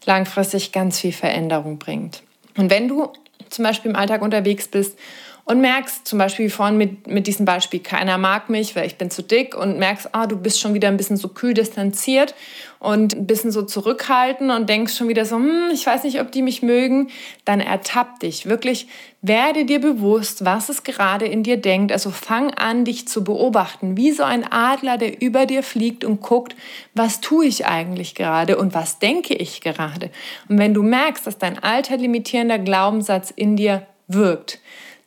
langfristig 0.06 0.72
ganz 0.72 0.98
viel 0.98 1.12
Veränderung 1.12 1.78
bringt. 1.78 2.22
Und 2.56 2.70
wenn 2.70 2.88
du 2.88 3.10
zum 3.50 3.64
Beispiel 3.64 3.90
im 3.90 3.96
Alltag 3.96 4.22
unterwegs 4.22 4.68
bist 4.68 4.98
und 5.46 5.60
merkst, 5.60 6.06
zum 6.06 6.18
Beispiel 6.18 6.46
wie 6.46 6.50
vorhin 6.50 6.78
mit, 6.78 7.06
mit 7.06 7.26
diesem 7.26 7.44
Beispiel, 7.44 7.80
keiner 7.80 8.16
mag 8.16 8.48
mich, 8.48 8.74
weil 8.76 8.86
ich 8.86 8.96
bin 8.96 9.10
zu 9.10 9.22
dick 9.22 9.54
und 9.54 9.78
merkst, 9.78 10.08
ah, 10.12 10.26
du 10.26 10.38
bist 10.38 10.58
schon 10.58 10.72
wieder 10.72 10.88
ein 10.88 10.96
bisschen 10.96 11.18
so 11.18 11.28
kühl 11.28 11.52
distanziert 11.52 12.34
und 12.78 13.14
ein 13.14 13.26
bisschen 13.26 13.50
so 13.50 13.62
zurückhalten 13.62 14.50
und 14.50 14.70
denkst 14.70 14.96
schon 14.96 15.08
wieder 15.08 15.26
so, 15.26 15.36
hm, 15.36 15.70
ich 15.72 15.86
weiß 15.86 16.04
nicht, 16.04 16.20
ob 16.20 16.32
die 16.32 16.40
mich 16.40 16.62
mögen, 16.62 17.08
dann 17.44 17.60
ertapp 17.60 18.20
dich. 18.20 18.46
Wirklich 18.46 18.88
werde 19.20 19.66
dir 19.66 19.80
bewusst, 19.80 20.46
was 20.46 20.70
es 20.70 20.82
gerade 20.82 21.26
in 21.26 21.42
dir 21.42 21.58
denkt. 21.58 21.92
Also 21.92 22.10
fang 22.10 22.52
an, 22.54 22.86
dich 22.86 23.06
zu 23.06 23.22
beobachten, 23.22 23.98
wie 23.98 24.12
so 24.12 24.22
ein 24.22 24.50
Adler, 24.50 24.96
der 24.96 25.20
über 25.20 25.44
dir 25.44 25.62
fliegt 25.62 26.04
und 26.04 26.22
guckt, 26.22 26.56
was 26.94 27.20
tue 27.20 27.44
ich 27.44 27.66
eigentlich 27.66 28.14
gerade 28.14 28.56
und 28.56 28.72
was 28.72 28.98
denke 28.98 29.34
ich 29.34 29.60
gerade. 29.60 30.10
Und 30.48 30.58
wenn 30.58 30.72
du 30.72 30.82
merkst, 30.82 31.26
dass 31.26 31.36
dein 31.36 31.62
alter 31.62 31.98
limitierender 31.98 32.58
Glaubenssatz 32.58 33.30
in 33.30 33.56
dir 33.56 33.86
wirkt, 34.08 34.60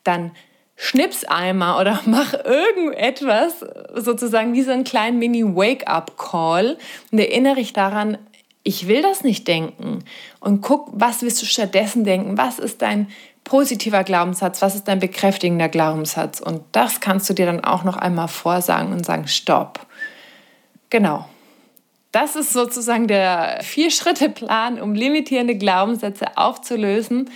dann 0.08 0.32
schnips 0.76 1.24
einmal 1.26 1.82
oder 1.82 2.00
mach 2.06 2.34
irgendetwas, 2.34 3.66
sozusagen 3.96 4.54
wie 4.54 4.62
so 4.62 4.72
einen 4.72 4.84
kleinen 4.84 5.20
Mini-Wake-up-Call 5.20 6.78
und 7.12 7.20
erinnere 7.20 7.56
dich 7.56 7.74
daran, 7.74 8.18
ich 8.64 8.88
will 8.88 9.02
das 9.02 9.24
nicht 9.24 9.48
denken. 9.48 10.04
Und 10.40 10.62
guck, 10.62 10.90
was 10.92 11.22
willst 11.22 11.42
du 11.42 11.46
stattdessen 11.46 12.04
denken? 12.04 12.38
Was 12.38 12.60
ist 12.60 12.82
dein 12.82 13.08
positiver 13.46 14.04
Glaubenssatz? 14.04 14.62
Was 14.62 14.76
ist 14.76 14.90
dein 14.90 15.00
bekräftigender 15.00 15.70
Glaubenssatz? 15.70 16.42
Und 16.42 16.64
das 16.74 17.00
kannst 17.00 17.30
du 17.30 17.34
dir 17.34 17.46
dann 17.46 17.64
auch 17.64 17.86
noch 17.86 17.96
einmal 17.96 18.28
vorsagen 18.28 18.92
und 18.92 19.06
sagen, 19.06 19.28
stopp. 19.28 19.86
Genau. 20.90 21.28
Das 22.12 22.36
ist 22.36 22.52
sozusagen 22.52 23.08
der 23.08 23.60
Vier-Schritte-Plan, 23.62 24.82
um 24.82 24.94
limitierende 24.94 25.56
Glaubenssätze 25.56 26.38
aufzulösen 26.38 27.30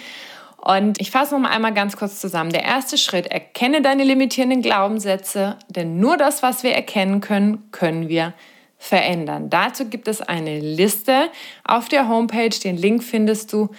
und 0.63 1.01
ich 1.01 1.09
fasse 1.09 1.33
noch 1.33 1.41
mal 1.41 1.49
einmal 1.49 1.73
ganz 1.73 1.97
kurz 1.97 2.19
zusammen. 2.19 2.51
Der 2.51 2.63
erste 2.63 2.97
Schritt, 2.97 3.27
erkenne 3.27 3.81
deine 3.81 4.03
limitierenden 4.03 4.61
Glaubenssätze, 4.61 5.57
denn 5.69 5.99
nur 5.99 6.17
das, 6.17 6.43
was 6.43 6.63
wir 6.63 6.73
erkennen 6.73 7.19
können, 7.19 7.71
können 7.71 8.09
wir 8.09 8.33
verändern. 8.77 9.49
Dazu 9.49 9.85
gibt 9.85 10.07
es 10.07 10.21
eine 10.21 10.59
Liste 10.59 11.29
auf 11.63 11.89
der 11.89 12.07
Homepage. 12.07 12.49
Den 12.49 12.77
Link 12.77 13.03
findest 13.03 13.53
du 13.53 13.69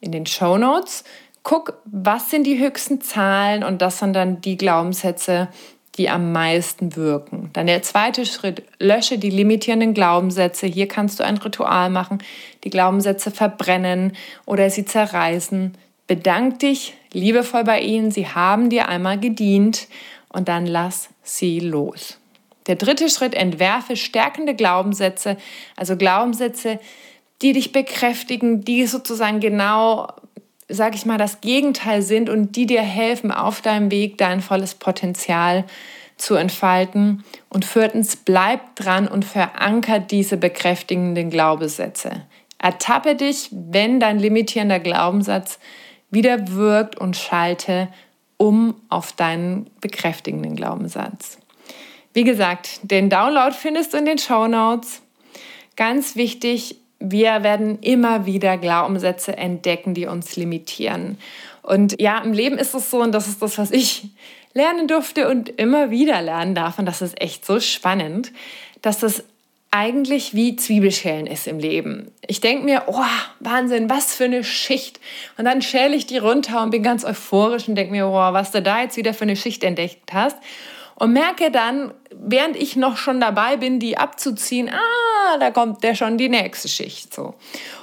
in 0.00 0.12
den 0.12 0.26
Show 0.26 0.58
Notes. 0.58 1.04
Guck, 1.44 1.80
was 1.84 2.30
sind 2.30 2.44
die 2.44 2.58
höchsten 2.58 3.00
Zahlen 3.00 3.64
und 3.64 3.82
das 3.82 3.98
sind 3.98 4.12
dann 4.12 4.40
die 4.40 4.56
Glaubenssätze, 4.56 5.48
die 5.96 6.08
am 6.08 6.32
meisten 6.32 6.96
wirken. 6.96 7.50
Dann 7.52 7.66
der 7.66 7.82
zweite 7.82 8.24
Schritt, 8.24 8.62
lösche 8.78 9.18
die 9.18 9.30
limitierenden 9.30 9.94
Glaubenssätze. 9.94 10.66
Hier 10.66 10.88
kannst 10.88 11.20
du 11.20 11.24
ein 11.24 11.36
Ritual 11.36 11.90
machen, 11.90 12.18
die 12.64 12.70
Glaubenssätze 12.70 13.30
verbrennen 13.30 14.16
oder 14.46 14.70
sie 14.70 14.84
zerreißen. 14.84 15.76
Bedank 16.06 16.58
dich 16.58 16.94
liebevoll 17.12 17.64
bei 17.64 17.80
ihnen, 17.80 18.10
sie 18.10 18.26
haben 18.26 18.70
dir 18.70 18.88
einmal 18.88 19.18
gedient 19.18 19.88
und 20.28 20.48
dann 20.48 20.66
lass 20.66 21.10
sie 21.22 21.60
los. 21.60 22.18
Der 22.66 22.76
dritte 22.76 23.08
Schritt, 23.08 23.34
entwerfe 23.34 23.96
stärkende 23.96 24.54
Glaubenssätze, 24.54 25.36
also 25.76 25.96
Glaubenssätze, 25.96 26.78
die 27.40 27.52
dich 27.52 27.72
bekräftigen, 27.72 28.62
die 28.62 28.86
sozusagen 28.86 29.40
genau, 29.40 30.08
sag 30.68 30.94
ich 30.94 31.04
mal, 31.06 31.18
das 31.18 31.40
Gegenteil 31.40 32.02
sind 32.02 32.30
und 32.30 32.54
die 32.56 32.66
dir 32.66 32.82
helfen, 32.82 33.32
auf 33.32 33.60
deinem 33.60 33.90
Weg 33.90 34.16
dein 34.18 34.40
volles 34.40 34.74
Potenzial 34.74 35.64
zu 36.16 36.36
entfalten. 36.36 37.24
Und 37.48 37.64
viertens, 37.64 38.16
bleib 38.16 38.76
dran 38.76 39.08
und 39.08 39.24
verankert 39.24 40.12
diese 40.12 40.36
bekräftigenden 40.36 41.30
Glaubenssätze. 41.30 42.22
Ertappe 42.58 43.16
dich, 43.16 43.48
wenn 43.50 43.98
dein 43.98 44.20
limitierender 44.20 44.78
Glaubenssatz 44.78 45.58
wieder 46.12 46.52
wirkt 46.52 46.96
und 46.96 47.16
schalte 47.16 47.88
um 48.36 48.74
auf 48.88 49.12
deinen 49.12 49.68
bekräftigenden 49.80 50.54
Glaubenssatz. 50.54 51.38
Wie 52.12 52.24
gesagt, 52.24 52.80
den 52.82 53.10
Download 53.10 53.52
findest 53.52 53.92
du 53.92 53.98
in 53.98 54.04
den 54.04 54.18
Show 54.18 54.46
Notes. 54.46 55.02
Ganz 55.76 56.14
wichtig, 56.14 56.76
wir 57.00 57.42
werden 57.42 57.78
immer 57.80 58.26
wieder 58.26 58.58
Glaubenssätze 58.58 59.36
entdecken, 59.36 59.94
die 59.94 60.06
uns 60.06 60.36
limitieren. 60.36 61.18
Und 61.62 62.00
ja, 62.00 62.18
im 62.18 62.32
Leben 62.32 62.58
ist 62.58 62.74
es 62.74 62.90
so, 62.90 63.00
und 63.00 63.12
das 63.12 63.28
ist 63.28 63.40
das, 63.40 63.58
was 63.58 63.70
ich 63.70 64.10
lernen 64.54 64.88
durfte 64.88 65.28
und 65.28 65.48
immer 65.48 65.90
wieder 65.90 66.20
lernen 66.20 66.54
darf. 66.54 66.78
Und 66.78 66.86
das 66.86 67.02
ist 67.02 67.20
echt 67.20 67.46
so 67.46 67.58
spannend, 67.60 68.32
dass 68.82 68.98
das 68.98 69.24
eigentlich 69.72 70.34
wie 70.34 70.54
Zwiebelschälen 70.54 71.26
ist 71.26 71.48
im 71.48 71.58
Leben. 71.58 72.12
Ich 72.26 72.40
denke 72.40 72.64
mir, 72.64 72.84
oh, 72.88 73.00
Wahnsinn, 73.40 73.88
was 73.88 74.14
für 74.14 74.24
eine 74.24 74.44
Schicht. 74.44 75.00
Und 75.38 75.46
dann 75.46 75.62
schäle 75.62 75.96
ich 75.96 76.06
die 76.06 76.18
runter 76.18 76.62
und 76.62 76.70
bin 76.70 76.82
ganz 76.82 77.04
euphorisch 77.04 77.68
und 77.68 77.74
denke 77.74 77.90
mir, 77.90 78.06
oh, 78.06 78.12
was 78.12 78.50
du 78.50 78.60
da 78.60 78.82
jetzt 78.82 78.98
wieder 78.98 79.14
für 79.14 79.22
eine 79.22 79.34
Schicht 79.34 79.64
entdeckt 79.64 80.12
hast. 80.12 80.36
Und 80.94 81.14
merke 81.14 81.50
dann, 81.50 81.94
während 82.10 82.54
ich 82.54 82.76
noch 82.76 82.98
schon 82.98 83.18
dabei 83.18 83.56
bin, 83.56 83.80
die 83.80 83.96
abzuziehen, 83.96 84.68
ah, 84.68 85.38
da 85.40 85.50
kommt 85.50 85.82
der 85.82 85.94
schon 85.94 86.18
die 86.18 86.28
nächste 86.28 86.68
Schicht 86.68 87.14
so. 87.14 87.34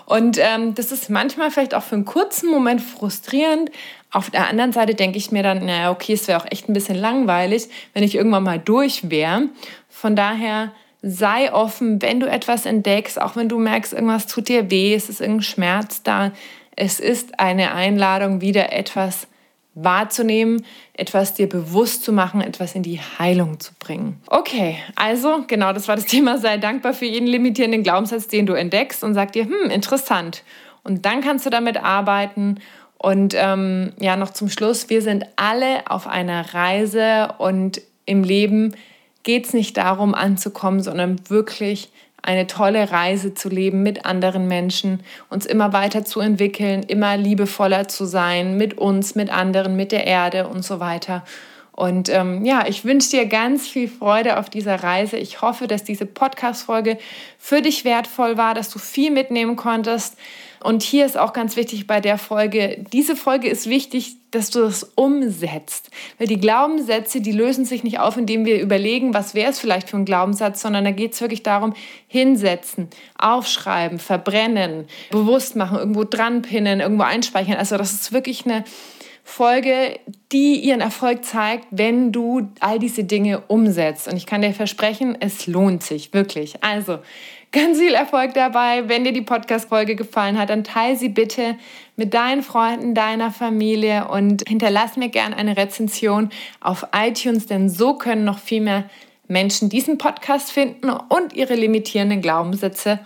Und 0.06 0.38
ähm, 0.40 0.76
das 0.76 0.92
ist 0.92 1.10
manchmal 1.10 1.50
vielleicht 1.50 1.74
auch 1.74 1.84
für 1.84 1.96
einen 1.96 2.06
kurzen 2.06 2.52
Moment 2.52 2.82
frustrierend. 2.82 3.72
Auf 4.12 4.30
der 4.30 4.48
anderen 4.48 4.74
Seite 4.74 4.94
denke 4.94 5.18
ich 5.18 5.32
mir 5.32 5.42
dann, 5.42 5.66
naja, 5.66 5.90
okay, 5.90 6.14
es 6.14 6.28
wäre 6.28 6.40
auch 6.40 6.46
echt 6.52 6.70
ein 6.70 6.74
bisschen 6.74 6.96
langweilig, 6.96 7.68
wenn 7.94 8.04
ich 8.04 8.14
irgendwann 8.14 8.44
mal 8.44 8.60
durch 8.60 9.10
wäre. 9.10 9.50
Von 9.90 10.16
daher 10.16 10.72
sei 11.02 11.54
offen, 11.54 12.02
wenn 12.02 12.20
du 12.20 12.28
etwas 12.28 12.66
entdeckst, 12.66 13.22
auch 13.22 13.36
wenn 13.36 13.50
du 13.50 13.58
merkst, 13.58 13.94
irgendwas 13.94 14.28
tut 14.28 14.50
dir 14.50 14.70
weh, 14.70 14.94
es 14.94 15.10
ist 15.10 15.22
irgendein 15.22 15.44
Schmerz 15.44 16.04
da. 16.04 16.32
Es 16.76 17.00
ist 17.00 17.40
eine 17.40 17.74
Einladung, 17.74 18.42
wieder 18.42 18.72
etwas 18.74 19.28
wahrzunehmen, 19.76 20.66
etwas 20.94 21.34
dir 21.34 21.48
bewusst 21.48 22.04
zu 22.04 22.12
machen, 22.12 22.42
etwas 22.42 22.76
in 22.76 22.84
die 22.84 23.00
Heilung 23.00 23.60
zu 23.60 23.72
bringen. 23.80 24.22
Okay, 24.28 24.78
also 24.96 25.44
genau, 25.48 25.74
das 25.74 25.88
war 25.88 25.96
das 25.96 26.06
Thema. 26.08 26.38
Sei 26.38 26.58
dankbar 26.58 26.94
für 26.94 27.06
jeden 27.06 27.28
limitierenden 27.28 27.84
Glaubenssatz, 27.84 28.28
den 28.28 28.46
du 28.46 28.54
entdeckst 28.54 29.04
und 29.04 29.14
sag 29.14 29.32
dir, 29.32 29.46
hm, 29.46 29.70
interessant. 29.72 30.44
Und 30.84 31.06
dann 31.06 31.22
kannst 31.22 31.46
du 31.46 31.50
damit 31.50 31.78
arbeiten. 31.78 32.60
Und 32.98 33.34
ähm, 33.38 33.94
ja, 34.00 34.18
noch 34.18 34.32
zum 34.32 34.50
Schluss, 34.50 34.90
wir 34.90 35.02
sind 35.02 35.26
alle 35.38 35.90
auf 35.90 36.08
einer 36.08 36.54
Reise 36.54 37.36
und 37.38 37.82
im 38.06 38.24
Leben 38.24 38.76
geht 39.24 39.46
es 39.46 39.54
nicht 39.54 39.78
darum 39.78 40.16
anzukommen, 40.16 40.82
sondern 40.82 41.20
wirklich 41.30 41.92
eine 42.22 42.48
tolle 42.48 42.92
Reise 42.92 43.34
zu 43.34 43.50
leben 43.50 43.82
mit 43.82 44.06
anderen 44.06 44.48
Menschen, 44.48 45.02
uns 45.30 45.46
immer 45.46 45.74
weiter 45.74 46.04
zu 46.04 46.20
entwickeln, 46.20 46.84
immer 46.84 47.16
liebevoller 47.18 47.88
zu 47.88 48.06
sein 48.06 48.58
mit 48.58 48.78
uns, 48.78 49.16
mit 49.16 49.30
anderen, 49.30 49.76
mit 49.76 49.92
der 49.92 50.06
Erde 50.06 50.48
und 50.48 50.66
so 50.66 50.80
weiter. 50.80 51.24
Und 51.72 52.10
ähm, 52.10 52.44
ja, 52.44 52.66
ich 52.68 52.84
wünsche 52.84 53.12
dir 53.12 53.26
ganz 53.26 53.66
viel 53.66 53.88
Freude 53.88 54.38
auf 54.38 54.50
dieser 54.50 54.84
Reise. 54.84 55.16
Ich 55.16 55.42
hoffe, 55.42 55.66
dass 55.66 55.86
diese 55.86 56.06
Podcast-Folge 56.06 56.98
für 57.38 57.62
dich 57.62 57.86
wertvoll 57.86 58.38
war, 58.38 58.54
dass 58.54 58.70
du 58.70 58.80
viel 58.80 59.12
mitnehmen 59.12 59.56
konntest. 59.56 60.18
Und 60.62 60.84
hier 60.84 61.06
ist 61.06 61.18
auch 61.18 61.34
ganz 61.34 61.56
wichtig 61.56 61.88
bei 61.88 62.02
der 62.02 62.18
Folge, 62.18 62.86
diese 62.92 63.16
Folge 63.16 63.48
ist 63.48 63.70
wichtig, 63.70 64.18
dass 64.32 64.50
du 64.50 64.62
das 64.62 64.84
umsetzt. 64.96 65.90
Weil 66.18 66.28
die 66.28 66.40
Glaubenssätze, 66.40 67.22
die 67.22 67.32
lösen 67.32 67.66
sich 67.66 67.84
nicht 67.84 68.00
auf, 68.00 68.18
indem 68.18 68.46
wir 68.46 68.62
überlegen, 68.62 69.14
was 69.14 69.34
wäre 69.34 69.50
es 69.50 69.60
vielleicht 69.60 69.90
für 69.90 69.98
ein 69.98 70.06
Glaubenssatz, 70.06 70.62
sondern 70.62 70.84
da 70.84 70.92
geht 70.92 71.14
es 71.14 71.22
wirklich 71.22 71.44
darum, 71.44 71.74
hinsetzen, 72.08 72.90
aufschreiben, 73.18 74.00
verbrennen, 74.00 74.86
bewusst 75.12 75.56
machen, 75.56 75.80
irgendwo 75.80 76.04
dran 76.04 76.42
pinnen, 76.42 76.80
irgendwo 76.80 77.04
einspeichern. 77.04 77.56
Also 77.56 77.78
das 77.78 77.94
ist 77.94 78.12
wirklich 78.12 78.46
eine 78.46 78.64
Folge, 79.30 80.00
die 80.32 80.56
ihren 80.56 80.82
Erfolg 80.82 81.24
zeigt, 81.24 81.68
wenn 81.70 82.12
du 82.12 82.50
all 82.60 82.80
diese 82.80 83.04
Dinge 83.04 83.42
umsetzt. 83.48 84.08
Und 84.08 84.18
ich 84.18 84.26
kann 84.26 84.42
dir 84.42 84.54
versprechen, 84.54 85.16
es 85.20 85.46
lohnt 85.46 85.84
sich 85.84 86.14
wirklich. 86.14 86.64
Also 86.64 87.00
ganz 87.52 87.80
viel 87.80 87.94
Erfolg 87.94 88.34
dabei. 88.34 88.88
Wenn 88.88 89.04
dir 89.04 89.14
die 89.14 89.22
Podcast-Folge 89.22 89.96
gefallen 89.96 90.38
hat, 90.38 90.50
dann 90.50 90.64
teile 90.64 90.96
sie 90.96 91.10
bitte 91.10 91.58
mit 91.96 92.14
deinen 92.14 92.44
Freunden, 92.44 92.96
deiner 92.96 93.32
Familie 93.32 94.08
und 94.08 94.48
hinterlass 94.48 94.98
mir 94.98 95.10
gerne 95.10 95.36
eine 95.36 95.58
Rezension 95.58 96.30
auf 96.62 96.88
iTunes, 96.96 97.48
denn 97.48 97.70
so 97.70 97.96
können 97.96 98.24
noch 98.24 98.40
viel 98.40 98.62
mehr 98.62 98.90
Menschen 99.28 99.70
diesen 99.70 99.98
Podcast 99.98 100.52
finden 100.52 100.90
und 100.90 101.34
ihre 101.34 101.56
limitierenden 101.56 102.22
Glaubenssätze 102.22 103.00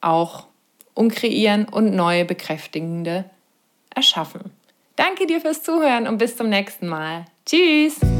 auch 0.00 0.46
umkreieren 0.94 1.66
und 1.66 1.94
neue 1.94 2.24
bekräftigende 2.24 3.24
erschaffen. 3.94 4.50
Danke 4.96 5.26
dir 5.26 5.40
fürs 5.40 5.62
Zuhören 5.62 6.06
und 6.06 6.18
bis 6.18 6.36
zum 6.36 6.48
nächsten 6.48 6.88
Mal. 6.88 7.24
Tschüss! 7.46 8.19